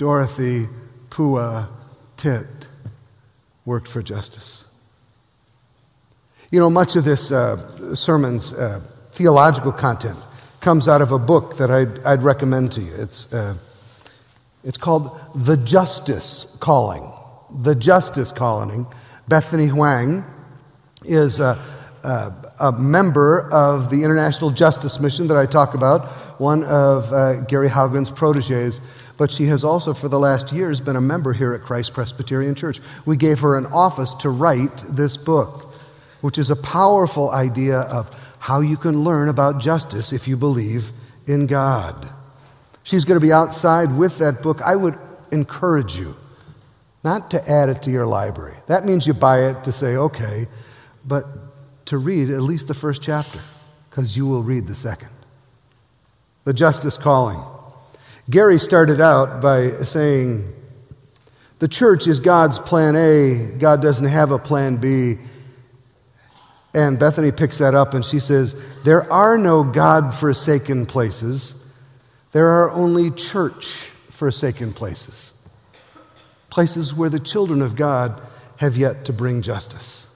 Dorothy 0.00 0.66
Pua 1.10 1.68
Titt 2.16 2.68
worked 3.66 3.86
for 3.86 4.00
justice. 4.00 4.64
You 6.50 6.58
know, 6.58 6.70
much 6.70 6.96
of 6.96 7.04
this 7.04 7.30
uh, 7.30 7.94
sermon's 7.94 8.54
uh, 8.54 8.80
theological 9.12 9.72
content 9.72 10.16
comes 10.62 10.88
out 10.88 11.02
of 11.02 11.12
a 11.12 11.18
book 11.18 11.58
that 11.58 11.70
I'd, 11.70 12.02
I'd 12.02 12.22
recommend 12.22 12.72
to 12.72 12.80
you. 12.80 12.94
It's, 12.94 13.30
uh, 13.30 13.56
it's 14.64 14.78
called 14.78 15.20
The 15.34 15.58
Justice 15.58 16.56
Calling. 16.60 17.12
The 17.50 17.74
Justice 17.74 18.32
Calling. 18.32 18.86
Bethany 19.28 19.66
Hoang 19.66 20.24
is 21.04 21.40
a, 21.40 21.58
a, 22.04 22.32
a 22.58 22.72
member 22.72 23.50
of 23.52 23.90
the 23.90 24.02
International 24.02 24.50
Justice 24.50 24.98
Mission 24.98 25.26
that 25.26 25.36
I 25.36 25.44
talk 25.44 25.74
about, 25.74 26.29
one 26.40 26.64
of 26.64 27.12
uh, 27.12 27.40
Gary 27.42 27.68
Haugen's 27.68 28.10
proteges, 28.10 28.80
but 29.18 29.30
she 29.30 29.44
has 29.46 29.62
also, 29.62 29.92
for 29.92 30.08
the 30.08 30.18
last 30.18 30.50
years, 30.50 30.80
been 30.80 30.96
a 30.96 31.00
member 31.00 31.34
here 31.34 31.52
at 31.52 31.62
Christ 31.62 31.92
Presbyterian 31.92 32.54
Church. 32.54 32.80
We 33.04 33.18
gave 33.18 33.40
her 33.40 33.58
an 33.58 33.66
office 33.66 34.14
to 34.14 34.30
write 34.30 34.78
this 34.88 35.18
book, 35.18 35.74
which 36.22 36.38
is 36.38 36.48
a 36.48 36.56
powerful 36.56 37.30
idea 37.30 37.80
of 37.80 38.10
how 38.38 38.60
you 38.60 38.78
can 38.78 39.04
learn 39.04 39.28
about 39.28 39.60
justice 39.60 40.14
if 40.14 40.26
you 40.26 40.38
believe 40.38 40.92
in 41.26 41.46
God. 41.46 42.08
She's 42.82 43.04
going 43.04 43.20
to 43.20 43.24
be 43.24 43.32
outside 43.32 43.94
with 43.94 44.16
that 44.18 44.42
book. 44.42 44.62
I 44.62 44.76
would 44.76 44.98
encourage 45.30 45.96
you 45.96 46.16
not 47.04 47.30
to 47.32 47.50
add 47.50 47.68
it 47.68 47.82
to 47.82 47.90
your 47.90 48.06
library. 48.06 48.56
That 48.66 48.86
means 48.86 49.06
you 49.06 49.12
buy 49.12 49.44
it 49.44 49.64
to 49.64 49.72
say, 49.72 49.96
okay, 49.96 50.46
but 51.04 51.26
to 51.86 51.98
read 51.98 52.30
at 52.30 52.40
least 52.40 52.66
the 52.66 52.74
first 52.74 53.02
chapter, 53.02 53.40
because 53.90 54.16
you 54.16 54.26
will 54.26 54.42
read 54.42 54.66
the 54.66 54.74
second. 54.74 55.10
The 56.50 56.54
justice 56.54 56.98
calling. 56.98 57.40
Gary 58.28 58.58
started 58.58 59.00
out 59.00 59.40
by 59.40 59.70
saying, 59.84 60.52
The 61.60 61.68
church 61.68 62.08
is 62.08 62.18
God's 62.18 62.58
plan 62.58 62.96
A, 62.96 63.56
God 63.56 63.80
doesn't 63.80 64.08
have 64.08 64.32
a 64.32 64.38
plan 64.40 64.78
B. 64.78 65.14
And 66.74 66.98
Bethany 66.98 67.30
picks 67.30 67.58
that 67.58 67.76
up 67.76 67.94
and 67.94 68.04
she 68.04 68.18
says, 68.18 68.56
There 68.82 69.08
are 69.12 69.38
no 69.38 69.62
God 69.62 70.12
forsaken 70.12 70.86
places, 70.86 71.54
there 72.32 72.48
are 72.48 72.72
only 72.72 73.12
church 73.12 73.88
forsaken 74.10 74.72
places. 74.72 75.34
Places 76.48 76.92
where 76.92 77.10
the 77.10 77.20
children 77.20 77.62
of 77.62 77.76
God 77.76 78.20
have 78.56 78.76
yet 78.76 79.04
to 79.04 79.12
bring 79.12 79.40
justice. 79.40 80.08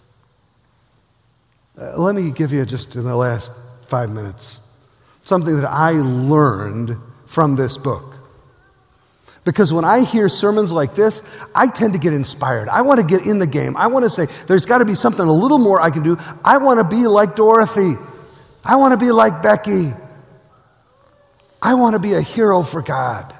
Uh, 1.81 1.97
let 1.97 2.16
me 2.16 2.33
give 2.33 2.51
you 2.51 2.66
just 2.66 2.97
in 2.97 3.05
the 3.05 3.14
last 3.14 3.53
five 3.87 4.11
minutes 4.11 4.62
something 5.24 5.56
that 5.56 5.68
I 5.68 5.92
learned 5.92 6.96
from 7.26 7.56
this 7.56 7.76
book. 7.76 8.14
Because 9.44 9.72
when 9.72 9.84
I 9.84 10.04
hear 10.04 10.28
sermons 10.28 10.72
like 10.72 10.94
this, 10.94 11.22
I 11.54 11.66
tend 11.68 11.92
to 11.92 11.98
get 11.98 12.14
inspired. 12.14 12.68
I 12.68 12.80
want 12.82 13.00
to 13.00 13.06
get 13.06 13.26
in 13.26 13.38
the 13.38 13.46
game. 13.46 13.76
I 13.76 13.88
want 13.88 14.04
to 14.04 14.10
say, 14.10 14.26
there's 14.46 14.64
got 14.64 14.78
to 14.78 14.87
be 14.87 14.94
something 14.94 15.26
a 15.26 15.32
little 15.32 15.58
more 15.58 15.80
I 15.80 15.90
can 15.90 16.02
do. 16.02 16.16
I 16.42 16.58
want 16.58 16.78
to 16.78 16.88
be 16.88 17.06
like 17.06 17.37
Dorothy. 17.37 17.94
I 18.64 18.76
want 18.76 18.92
to 18.92 18.98
be 18.98 19.12
like 19.12 19.42
Becky. 19.42 19.92
I 21.60 21.74
want 21.74 21.94
to 21.94 22.00
be 22.00 22.14
a 22.14 22.22
hero 22.22 22.62
for 22.62 22.80
God. 22.80 23.34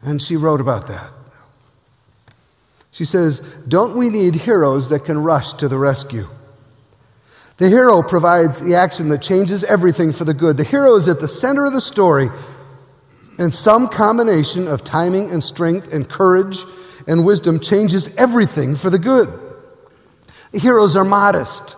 And 0.00 0.22
she 0.22 0.36
wrote 0.36 0.60
about 0.60 0.86
that. 0.88 1.10
She 2.92 3.04
says, 3.04 3.40
Don't 3.66 3.96
we 3.96 4.10
need 4.10 4.34
heroes 4.34 4.88
that 4.90 5.04
can 5.04 5.18
rush 5.18 5.54
to 5.54 5.68
the 5.68 5.78
rescue? 5.78 6.28
The 7.62 7.68
hero 7.68 8.02
provides 8.02 8.58
the 8.58 8.74
action 8.74 9.08
that 9.10 9.22
changes 9.22 9.62
everything 9.62 10.12
for 10.12 10.24
the 10.24 10.34
good. 10.34 10.56
The 10.56 10.64
hero 10.64 10.96
is 10.96 11.06
at 11.06 11.20
the 11.20 11.28
center 11.28 11.64
of 11.64 11.72
the 11.72 11.80
story, 11.80 12.28
and 13.38 13.54
some 13.54 13.86
combination 13.86 14.66
of 14.66 14.82
timing 14.82 15.30
and 15.30 15.44
strength 15.44 15.92
and 15.92 16.08
courage 16.08 16.64
and 17.06 17.24
wisdom 17.24 17.60
changes 17.60 18.12
everything 18.16 18.74
for 18.74 18.90
the 18.90 18.98
good. 18.98 19.28
The 20.50 20.58
heroes 20.58 20.96
are 20.96 21.04
modest, 21.04 21.76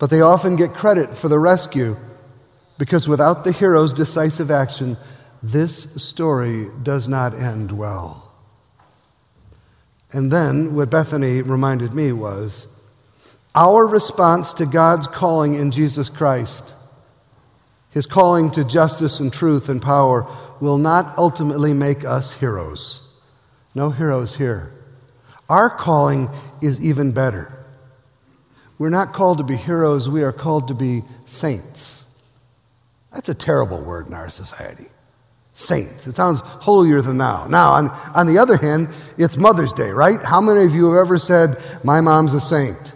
but 0.00 0.10
they 0.10 0.22
often 0.22 0.56
get 0.56 0.74
credit 0.74 1.16
for 1.16 1.28
the 1.28 1.38
rescue 1.38 1.96
because 2.76 3.06
without 3.06 3.44
the 3.44 3.52
hero's 3.52 3.92
decisive 3.92 4.50
action, 4.50 4.96
this 5.40 5.84
story 6.02 6.66
does 6.82 7.08
not 7.08 7.32
end 7.32 7.70
well. 7.70 8.34
And 10.10 10.32
then 10.32 10.74
what 10.74 10.90
Bethany 10.90 11.42
reminded 11.42 11.94
me 11.94 12.10
was 12.10 12.66
our 13.54 13.86
response 13.86 14.52
to 14.54 14.66
God's 14.66 15.06
calling 15.06 15.54
in 15.54 15.70
Jesus 15.70 16.08
Christ, 16.08 16.74
his 17.90 18.06
calling 18.06 18.50
to 18.52 18.64
justice 18.64 19.18
and 19.18 19.32
truth 19.32 19.68
and 19.68 19.82
power, 19.82 20.26
will 20.60 20.78
not 20.78 21.16
ultimately 21.18 21.72
make 21.72 22.04
us 22.04 22.34
heroes. 22.34 23.08
No 23.74 23.90
heroes 23.90 24.36
here. 24.36 24.72
Our 25.48 25.68
calling 25.68 26.28
is 26.62 26.80
even 26.80 27.12
better. 27.12 27.56
We're 28.78 28.90
not 28.90 29.12
called 29.12 29.38
to 29.38 29.44
be 29.44 29.56
heroes, 29.56 30.08
we 30.08 30.22
are 30.22 30.32
called 30.32 30.68
to 30.68 30.74
be 30.74 31.02
saints. 31.24 32.04
That's 33.12 33.28
a 33.28 33.34
terrible 33.34 33.80
word 33.80 34.06
in 34.06 34.14
our 34.14 34.30
society. 34.30 34.86
Saints. 35.52 36.06
It 36.06 36.14
sounds 36.14 36.40
holier 36.40 37.02
than 37.02 37.18
thou. 37.18 37.46
Now, 37.48 37.72
on, 37.72 37.90
on 38.14 38.26
the 38.28 38.38
other 38.38 38.56
hand, 38.56 38.88
it's 39.18 39.36
Mother's 39.36 39.72
Day, 39.72 39.90
right? 39.90 40.22
How 40.24 40.40
many 40.40 40.64
of 40.64 40.74
you 40.74 40.92
have 40.92 41.06
ever 41.06 41.18
said, 41.18 41.56
My 41.82 42.00
mom's 42.00 42.32
a 42.32 42.40
saint? 42.40 42.94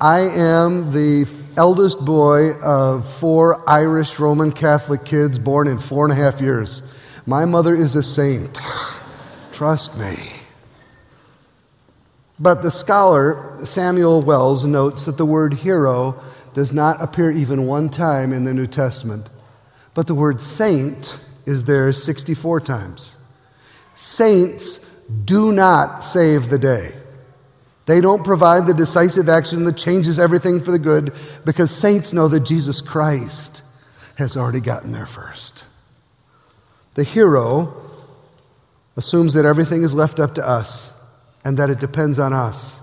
I 0.00 0.20
am 0.20 0.92
the 0.92 1.28
eldest 1.58 2.02
boy 2.06 2.52
of 2.62 3.12
four 3.18 3.68
Irish 3.68 4.18
Roman 4.18 4.50
Catholic 4.50 5.04
kids 5.04 5.38
born 5.38 5.68
in 5.68 5.78
four 5.78 6.06
and 6.06 6.12
a 6.12 6.16
half 6.16 6.40
years. 6.40 6.80
My 7.26 7.44
mother 7.44 7.76
is 7.76 7.94
a 7.94 8.02
saint. 8.02 8.58
Trust 9.52 9.98
me. 9.98 10.16
But 12.38 12.62
the 12.62 12.70
scholar 12.70 13.58
Samuel 13.66 14.22
Wells 14.22 14.64
notes 14.64 15.04
that 15.04 15.18
the 15.18 15.26
word 15.26 15.52
hero 15.52 16.18
does 16.54 16.72
not 16.72 17.02
appear 17.02 17.30
even 17.30 17.66
one 17.66 17.90
time 17.90 18.32
in 18.32 18.44
the 18.44 18.54
New 18.54 18.66
Testament, 18.66 19.28
but 19.92 20.06
the 20.06 20.14
word 20.14 20.40
saint 20.40 21.18
is 21.44 21.64
there 21.64 21.92
64 21.92 22.62
times. 22.62 23.18
Saints 23.92 24.78
do 25.26 25.52
not 25.52 26.02
save 26.02 26.48
the 26.48 26.58
day. 26.58 26.94
They 27.90 28.00
don't 28.00 28.22
provide 28.22 28.68
the 28.68 28.72
decisive 28.72 29.28
action 29.28 29.64
that 29.64 29.76
changes 29.76 30.20
everything 30.20 30.60
for 30.60 30.70
the 30.70 30.78
good 30.78 31.12
because 31.44 31.76
saints 31.76 32.12
know 32.12 32.28
that 32.28 32.46
Jesus 32.46 32.80
Christ 32.80 33.64
has 34.14 34.36
already 34.36 34.60
gotten 34.60 34.92
there 34.92 35.06
first. 35.06 35.64
The 36.94 37.02
hero 37.02 37.74
assumes 38.96 39.32
that 39.32 39.44
everything 39.44 39.82
is 39.82 39.92
left 39.92 40.20
up 40.20 40.36
to 40.36 40.48
us 40.48 40.92
and 41.44 41.58
that 41.58 41.68
it 41.68 41.80
depends 41.80 42.20
on 42.20 42.32
us. 42.32 42.80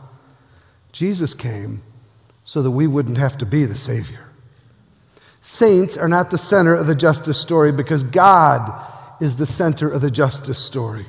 Jesus 0.92 1.34
came 1.34 1.84
so 2.44 2.62
that 2.62 2.72
we 2.72 2.86
wouldn't 2.86 3.18
have 3.18 3.38
to 3.38 3.46
be 3.46 3.64
the 3.64 3.78
Savior. 3.78 4.28
Saints 5.40 5.96
are 5.96 6.10
not 6.10 6.32
the 6.32 6.38
center 6.38 6.76
of 6.76 6.86
the 6.86 6.96
justice 6.96 7.40
story 7.40 7.72
because 7.72 8.04
God 8.04 8.86
is 9.22 9.38
the 9.38 9.46
center 9.46 9.90
of 9.90 10.02
the 10.02 10.12
justice 10.12 10.60
story. 10.60 11.06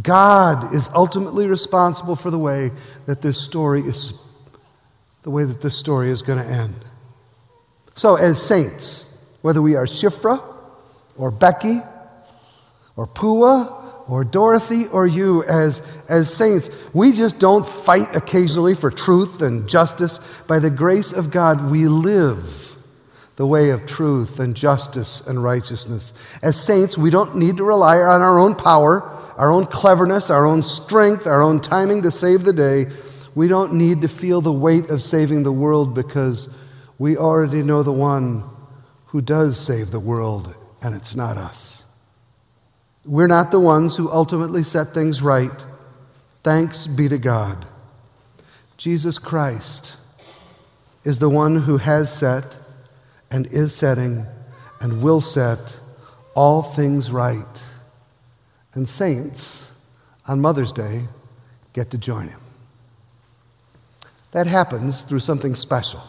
God 0.00 0.74
is 0.74 0.88
ultimately 0.94 1.46
responsible 1.46 2.16
for 2.16 2.30
the 2.30 2.38
way 2.38 2.70
that 3.06 3.22
this 3.22 3.40
story 3.40 3.80
is 3.80 4.14
the 5.22 5.30
way 5.30 5.44
that 5.44 5.60
this 5.60 5.76
story 5.76 6.10
is 6.10 6.22
going 6.22 6.42
to 6.42 6.50
end. 6.50 6.76
So, 7.94 8.16
as 8.16 8.42
saints, 8.42 9.04
whether 9.42 9.60
we 9.60 9.76
are 9.76 9.84
Shifra 9.84 10.42
or 11.16 11.30
Becky 11.30 11.80
or 12.96 13.06
Pua 13.06 14.08
or 14.08 14.24
Dorothy 14.24 14.86
or 14.86 15.06
you 15.06 15.44
as, 15.44 15.82
as 16.08 16.32
saints, 16.32 16.70
we 16.94 17.12
just 17.12 17.38
don't 17.38 17.66
fight 17.66 18.14
occasionally 18.14 18.74
for 18.74 18.90
truth 18.90 19.42
and 19.42 19.68
justice. 19.68 20.18
By 20.46 20.58
the 20.58 20.70
grace 20.70 21.12
of 21.12 21.30
God, 21.30 21.70
we 21.70 21.86
live 21.86 22.76
the 23.36 23.46
way 23.46 23.70
of 23.70 23.86
truth 23.86 24.40
and 24.40 24.54
justice 24.54 25.20
and 25.26 25.42
righteousness. 25.42 26.12
As 26.42 26.58
saints, 26.58 26.96
we 26.96 27.10
don't 27.10 27.36
need 27.36 27.58
to 27.58 27.64
rely 27.64 27.98
on 27.98 28.22
our 28.22 28.38
own 28.38 28.54
power 28.54 29.19
our 29.40 29.50
own 29.50 29.64
cleverness, 29.64 30.28
our 30.28 30.44
own 30.44 30.62
strength, 30.62 31.26
our 31.26 31.40
own 31.40 31.62
timing 31.62 32.02
to 32.02 32.10
save 32.10 32.44
the 32.44 32.52
day. 32.52 32.84
We 33.34 33.48
don't 33.48 33.72
need 33.72 34.02
to 34.02 34.08
feel 34.08 34.42
the 34.42 34.52
weight 34.52 34.90
of 34.90 35.00
saving 35.00 35.44
the 35.44 35.52
world 35.52 35.94
because 35.94 36.54
we 36.98 37.16
already 37.16 37.62
know 37.62 37.82
the 37.82 37.90
one 37.90 38.44
who 39.06 39.22
does 39.22 39.58
save 39.58 39.92
the 39.92 39.98
world, 39.98 40.54
and 40.82 40.94
it's 40.94 41.14
not 41.14 41.38
us. 41.38 41.86
We're 43.06 43.28
not 43.28 43.50
the 43.50 43.58
ones 43.58 43.96
who 43.96 44.10
ultimately 44.10 44.62
set 44.62 44.92
things 44.92 45.22
right. 45.22 45.64
Thanks 46.44 46.86
be 46.86 47.08
to 47.08 47.16
God. 47.16 47.64
Jesus 48.76 49.18
Christ 49.18 49.94
is 51.02 51.18
the 51.18 51.30
one 51.30 51.62
who 51.62 51.78
has 51.78 52.14
set 52.14 52.58
and 53.30 53.46
is 53.46 53.74
setting 53.74 54.26
and 54.82 55.00
will 55.00 55.22
set 55.22 55.78
all 56.34 56.62
things 56.62 57.10
right. 57.10 57.62
And 58.74 58.88
saints 58.88 59.70
on 60.26 60.40
Mother's 60.40 60.72
Day 60.72 61.04
get 61.72 61.90
to 61.90 61.98
join 61.98 62.28
him. 62.28 62.40
That 64.32 64.46
happens 64.46 65.02
through 65.02 65.20
something 65.20 65.54
special, 65.56 66.02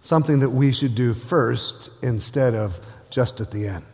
something 0.00 0.40
that 0.40 0.50
we 0.50 0.72
should 0.72 0.94
do 0.94 1.12
first 1.12 1.90
instead 2.02 2.54
of 2.54 2.80
just 3.10 3.40
at 3.40 3.50
the 3.50 3.68
end. 3.68 3.84